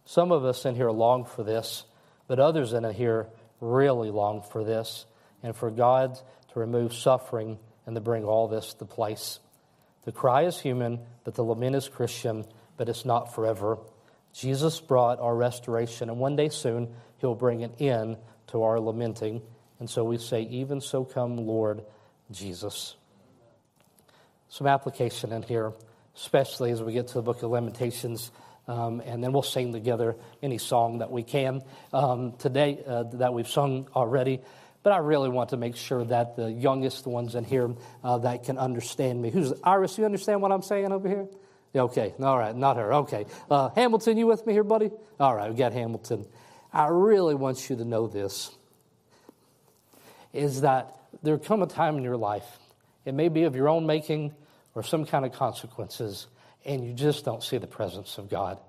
Some 0.06 0.32
of 0.32 0.46
us 0.46 0.66
in 0.66 0.76
here 0.76 0.92
long 0.92 1.26
for 1.26 1.44
this, 1.44 1.86
but 2.28 2.40
others 2.40 2.74
in 2.74 2.84
here 2.94 3.28
really 3.60 4.12
long 4.12 4.42
for 4.42 4.64
this, 4.64 5.06
and 5.42 5.56
for 5.56 5.72
God 5.72 6.20
to 6.54 6.60
remove 6.60 6.94
suffering 6.94 7.58
and 7.86 7.96
to 7.96 8.02
bring 8.02 8.24
all 8.24 8.48
this 8.48 8.74
to 8.76 8.86
place. 8.86 9.40
The 10.06 10.12
cry 10.12 10.44
is 10.44 10.60
human, 10.60 11.00
but 11.24 11.36
the 11.36 11.44
lament 11.44 11.76
is 11.76 11.88
Christian, 11.88 12.46
but 12.78 12.90
it's 12.90 13.06
not 13.06 13.34
forever. 13.34 13.78
Jesus 14.34 14.80
brought 14.80 15.20
our 15.20 15.36
restoration, 15.36 16.10
and 16.10 16.20
one 16.20 16.36
day 16.36 16.50
soon 16.50 16.94
he'll 17.20 17.36
bring 17.36 17.64
an 17.64 17.74
end 17.80 18.18
to 18.48 18.64
our 18.64 18.80
lamenting. 18.80 19.42
And 19.80 19.90
so 19.90 20.04
we 20.04 20.18
say, 20.18 20.42
Even 20.44 20.82
so 20.82 21.06
come, 21.06 21.38
Lord 21.38 21.84
Jesus. 22.32 22.96
Some 24.50 24.68
application 24.68 25.32
in 25.32 25.44
here, 25.44 25.74
especially 26.16 26.72
as 26.72 26.82
we 26.82 26.94
get 26.94 27.08
to 27.10 27.14
the 27.16 27.22
book 27.22 27.44
of 27.44 27.52
Lamentations. 27.52 28.32
Um, 28.68 29.02
and 29.02 29.22
then 29.22 29.34
we'll 29.34 29.42
sing 29.42 29.74
together 29.74 30.16
any 30.42 30.58
song 30.58 31.00
that 31.00 31.12
we 31.12 31.24
can 31.24 31.64
um, 31.92 32.34
today 32.38 32.82
uh, 32.88 33.04
that 33.14 33.34
we've 33.34 33.48
sung 33.48 33.90
already 33.94 34.40
but 34.84 34.92
I 34.92 34.98
really 34.98 35.30
want 35.30 35.50
to 35.50 35.58
make 35.58 35.78
sure 35.78 36.04
that 36.06 36.36
the 36.36 36.52
youngest 36.52 37.08
ones 37.08 37.36
in 37.36 37.46
here 37.46 37.74
uh, 38.04 38.18
that 38.20 38.44
can 38.44 38.58
understand 38.58 39.22
me. 39.22 39.32
Who's 39.32 39.54
Iris? 39.64 39.98
You 39.98 40.06
understand 40.06 40.42
what 40.42 40.52
I'm 40.52 40.62
saying 40.62 40.92
over 40.92 41.08
here? 41.08 41.28
Okay, 41.76 42.14
all 42.22 42.38
right, 42.38 42.56
not 42.56 42.78
her. 42.78 42.94
Okay, 42.94 43.26
uh, 43.50 43.70
Hamilton, 43.70 44.18
you 44.18 44.28
with 44.28 44.46
me 44.46 44.54
here, 44.54 44.64
buddy? 44.64 44.92
All 45.20 45.34
right, 45.34 45.50
we 45.50 45.56
got 45.56 45.74
Hamilton. 45.74 46.26
I 46.72 46.88
really 46.88 47.34
want 47.34 47.70
you 47.70 47.78
to 47.78 47.86
know 47.86 48.08
this: 48.08 48.52
is 50.34 50.62
that 50.62 51.00
there 51.24 51.38
come 51.40 51.64
a 51.64 51.68
time 51.68 51.98
in 51.98 52.04
your 52.04 52.18
life, 52.18 52.46
it 53.06 53.14
may 53.14 53.30
be 53.30 53.44
of 53.44 53.56
your 53.56 53.70
own 53.70 53.88
making 53.88 54.34
or 54.76 54.84
some 54.84 55.06
kind 55.06 55.26
of 55.26 55.32
consequences, 55.32 56.28
and 56.66 56.86
you 56.86 56.94
just 56.94 57.26
don't 57.26 57.42
see 57.42 57.58
the 57.58 57.68
presence 57.68 58.18
of 58.18 58.30
God. 58.30 58.60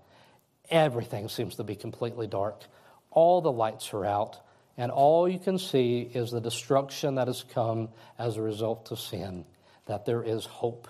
Everything 0.70 1.28
seems 1.28 1.56
to 1.56 1.64
be 1.64 1.74
completely 1.74 2.26
dark. 2.26 2.62
All 3.10 3.42
the 3.42 3.52
lights 3.52 3.92
are 3.92 4.04
out 4.04 4.38
and 4.76 4.90
all 4.90 5.28
you 5.28 5.38
can 5.38 5.58
see 5.58 6.00
is 6.00 6.30
the 6.30 6.40
destruction 6.40 7.14
that 7.16 7.28
has 7.28 7.44
come 7.44 7.88
as 8.18 8.36
a 8.36 8.42
result 8.42 8.90
of 8.90 8.98
sin, 8.98 9.44
that 9.86 10.04
there 10.04 10.22
is 10.22 10.44
hope, 10.44 10.88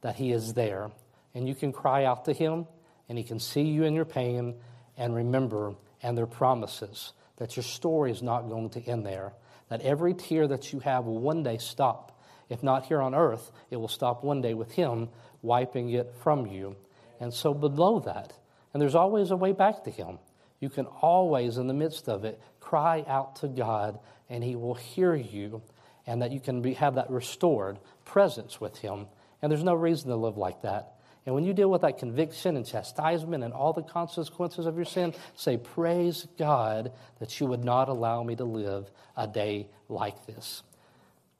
that 0.00 0.16
He 0.16 0.32
is 0.32 0.54
there. 0.54 0.90
And 1.34 1.48
you 1.48 1.54
can 1.54 1.72
cry 1.72 2.04
out 2.04 2.24
to 2.26 2.32
Him, 2.32 2.66
and 3.08 3.16
He 3.16 3.24
can 3.24 3.38
see 3.38 3.62
you 3.62 3.84
in 3.84 3.94
your 3.94 4.04
pain, 4.04 4.54
and 4.96 5.14
remember, 5.14 5.74
and 6.02 6.16
their 6.16 6.26
promises 6.26 7.12
that 7.36 7.56
your 7.56 7.64
story 7.64 8.10
is 8.10 8.22
not 8.22 8.48
going 8.48 8.70
to 8.70 8.82
end 8.82 9.04
there, 9.04 9.32
that 9.68 9.80
every 9.82 10.14
tear 10.14 10.46
that 10.48 10.72
you 10.72 10.80
have 10.80 11.04
will 11.04 11.20
one 11.20 11.42
day 11.42 11.58
stop. 11.58 12.20
If 12.48 12.62
not 12.62 12.86
here 12.86 13.00
on 13.00 13.14
earth, 13.14 13.50
it 13.70 13.76
will 13.76 13.88
stop 13.88 14.22
one 14.22 14.40
day 14.40 14.54
with 14.54 14.72
Him 14.72 15.08
wiping 15.42 15.90
it 15.90 16.14
from 16.22 16.46
you. 16.46 16.76
And 17.20 17.32
so 17.32 17.54
below 17.54 18.00
that, 18.00 18.32
and 18.72 18.80
there's 18.80 18.94
always 18.94 19.30
a 19.30 19.36
way 19.36 19.52
back 19.52 19.84
to 19.84 19.90
Him. 19.90 20.18
You 20.60 20.68
can 20.68 20.86
always, 20.86 21.58
in 21.58 21.66
the 21.66 21.74
midst 21.74 22.08
of 22.08 22.24
it, 22.24 22.40
cry 22.74 23.04
out 23.06 23.36
to 23.36 23.46
God 23.46 24.00
and 24.28 24.42
He 24.42 24.56
will 24.56 24.74
hear 24.74 25.14
you, 25.14 25.62
and 26.08 26.22
that 26.22 26.32
you 26.32 26.40
can 26.40 26.60
be, 26.60 26.74
have 26.74 26.96
that 26.96 27.08
restored 27.08 27.78
presence 28.04 28.60
with 28.60 28.76
Him. 28.78 29.06
And 29.40 29.52
there's 29.52 29.62
no 29.62 29.74
reason 29.74 30.08
to 30.08 30.16
live 30.16 30.36
like 30.36 30.62
that. 30.62 30.94
And 31.24 31.36
when 31.36 31.44
you 31.44 31.52
deal 31.52 31.70
with 31.70 31.82
that 31.82 31.98
conviction 31.98 32.56
and 32.56 32.66
chastisement 32.66 33.44
and 33.44 33.54
all 33.54 33.72
the 33.72 33.84
consequences 33.84 34.66
of 34.66 34.74
your 34.74 34.86
sin, 34.86 35.14
say, 35.36 35.56
Praise 35.56 36.26
God 36.36 36.90
that 37.20 37.38
you 37.38 37.46
would 37.46 37.62
not 37.62 37.88
allow 37.88 38.24
me 38.24 38.34
to 38.34 38.44
live 38.44 38.90
a 39.16 39.28
day 39.28 39.68
like 39.88 40.26
this. 40.26 40.64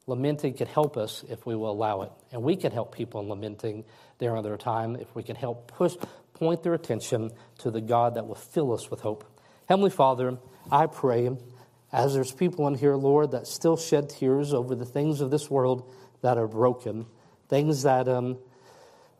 Lamenting 0.07 0.55
could 0.55 0.69
help 0.69 0.97
us 0.97 1.25
if 1.29 1.45
we 1.45 1.57
will 1.57 1.73
allow 1.73 2.03
it. 2.03 2.13
And 2.31 2.45
we 2.45 2.55
can 2.55 2.71
help 2.71 2.95
people 2.95 3.21
in 3.23 3.29
lamenting 3.29 3.85
during 4.21 4.41
their 4.45 4.57
time 4.57 4.95
if 4.95 5.13
we 5.17 5.25
can 5.25 5.35
help 5.35 5.67
push, 5.67 5.97
point 6.35 6.63
their 6.63 6.75
attention 6.75 7.33
to 7.59 7.73
the 7.73 7.81
God 7.81 8.15
that 8.15 8.29
will 8.29 8.37
fill 8.37 8.73
us 8.73 8.89
with 8.89 9.01
hope. 9.01 9.25
Heavenly 9.67 9.91
Father, 9.91 10.39
I 10.71 10.87
pray, 10.87 11.31
as 11.93 12.15
there's 12.15 12.33
people 12.33 12.67
in 12.69 12.75
here, 12.75 12.97
Lord, 12.97 13.33
that 13.33 13.47
still 13.47 13.77
shed 13.77 14.09
tears 14.09 14.53
over 14.53 14.75
the 14.75 14.85
things 14.85 15.21
of 15.21 15.31
this 15.31 15.51
world 15.51 15.93
that 16.23 16.39
are 16.39 16.49
broken, 16.49 17.07
things 17.49 17.83
that 17.83 18.09
um, 18.09 18.39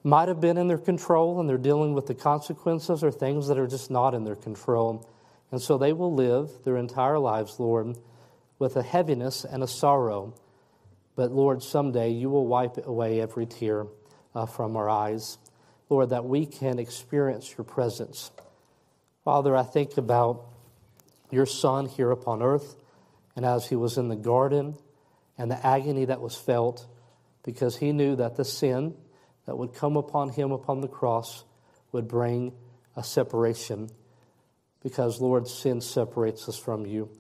might 0.03 0.29
have 0.29 0.41
been 0.41 0.57
in 0.57 0.69
their 0.69 0.79
control 0.79 1.41
and 1.41 1.49
they're 1.49 1.59
dealing 1.59 1.95
with 1.95 2.07
the 2.07 2.15
consequences, 2.15 3.05
or 3.05 3.11
things 3.11 3.49
that 3.49 3.59
are 3.59 3.67
just 3.67 3.91
not 3.91 4.15
in 4.15 4.25
their 4.25 4.37
control. 4.37 5.09
And 5.51 5.61
so 5.61 5.79
they 5.79 5.93
will 5.93 6.15
live 6.15 6.51
their 6.65 6.77
entire 6.77 7.19
lives, 7.19 7.61
Lord, 7.61 7.97
with 8.59 8.77
a 8.77 8.83
heaviness 8.83 9.45
and 9.45 9.63
a 9.63 9.69
sorrow. 9.69 10.35
But 11.17 11.31
Lord, 11.31 11.63
someday 11.63 12.11
you 12.11 12.29
will 12.29 12.47
wipe 12.47 12.85
away 12.87 13.21
every 13.21 13.47
tear 13.47 13.87
uh, 14.35 14.47
from 14.47 14.77
our 14.77 14.89
eyes. 14.89 15.39
Lord, 15.89 16.11
that 16.11 16.25
we 16.25 16.47
can 16.47 16.79
experience 16.79 17.55
your 17.57 17.65
presence. 17.65 18.31
Father, 19.25 19.55
I 19.55 19.63
think 19.63 19.97
about 19.97 20.45
your 21.35 21.47
Son 21.47 21.87
here 21.87 22.11
upon 22.11 22.43
earth 22.43 22.77
and 23.37 23.45
as 23.45 23.67
he 23.67 23.77
was 23.77 23.99
in 23.99 24.09
the 24.09 24.17
garden 24.17 24.77
and 25.37 25.51
the 25.51 25.67
agony 25.67 26.05
that 26.07 26.21
was 26.21 26.37
felt 26.37 26.87
because 27.43 27.77
he 27.77 27.93
knew 27.93 28.17
that 28.17 28.37
the 28.37 28.45
sin 28.45 28.95
that 29.47 29.57
would 29.57 29.75
come 29.75 29.97
upon 29.97 30.31
him 30.31 30.53
upon 30.53 30.81
the 30.81 30.89
cross 30.89 31.45
would 31.93 32.09
bring 32.09 32.53
a 32.97 33.05
separation 33.05 33.91
because, 34.83 35.21
Lord, 35.21 35.49
sin 35.49 35.81
separates 35.81 36.49
us 36.49 36.59
from 36.59 36.87
you. 36.87 37.11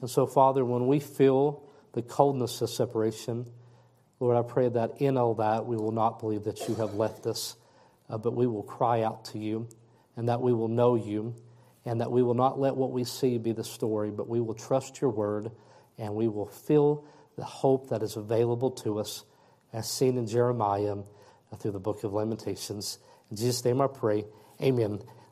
And 0.00 0.08
so, 0.08 0.26
Father, 0.26 0.64
when 0.64 0.86
we 0.86 1.00
feel 1.00 1.62
the 1.92 2.02
coldness 2.02 2.60
of 2.60 2.70
separation, 2.70 3.46
Lord, 4.20 4.36
I 4.36 4.48
pray 4.48 4.68
that 4.68 5.00
in 5.00 5.16
all 5.16 5.34
that 5.34 5.66
we 5.66 5.76
will 5.76 5.92
not 5.92 6.20
believe 6.20 6.44
that 6.44 6.68
you 6.68 6.74
have 6.76 6.94
left 6.94 7.26
us, 7.26 7.56
uh, 8.08 8.18
but 8.18 8.34
we 8.34 8.46
will 8.46 8.62
cry 8.62 9.02
out 9.02 9.24
to 9.26 9.38
you 9.38 9.68
and 10.16 10.28
that 10.28 10.40
we 10.40 10.52
will 10.52 10.68
know 10.68 10.94
you 10.94 11.34
and 11.84 12.00
that 12.00 12.10
we 12.10 12.22
will 12.22 12.34
not 12.34 12.58
let 12.58 12.76
what 12.76 12.92
we 12.92 13.04
see 13.04 13.38
be 13.38 13.52
the 13.52 13.64
story, 13.64 14.10
but 14.10 14.28
we 14.28 14.40
will 14.40 14.54
trust 14.54 15.00
your 15.00 15.10
word 15.10 15.50
and 15.98 16.14
we 16.14 16.28
will 16.28 16.46
feel 16.46 17.04
the 17.36 17.44
hope 17.44 17.88
that 17.90 18.02
is 18.02 18.16
available 18.16 18.70
to 18.70 18.98
us 18.98 19.24
as 19.72 19.88
seen 19.88 20.18
in 20.18 20.26
Jeremiah 20.26 20.96
uh, 21.52 21.56
through 21.56 21.72
the 21.72 21.80
book 21.80 22.04
of 22.04 22.12
Lamentations. 22.12 22.98
In 23.30 23.36
Jesus' 23.36 23.64
name 23.64 23.80
I 23.80 23.86
pray. 23.86 24.24
Amen. 24.62 25.00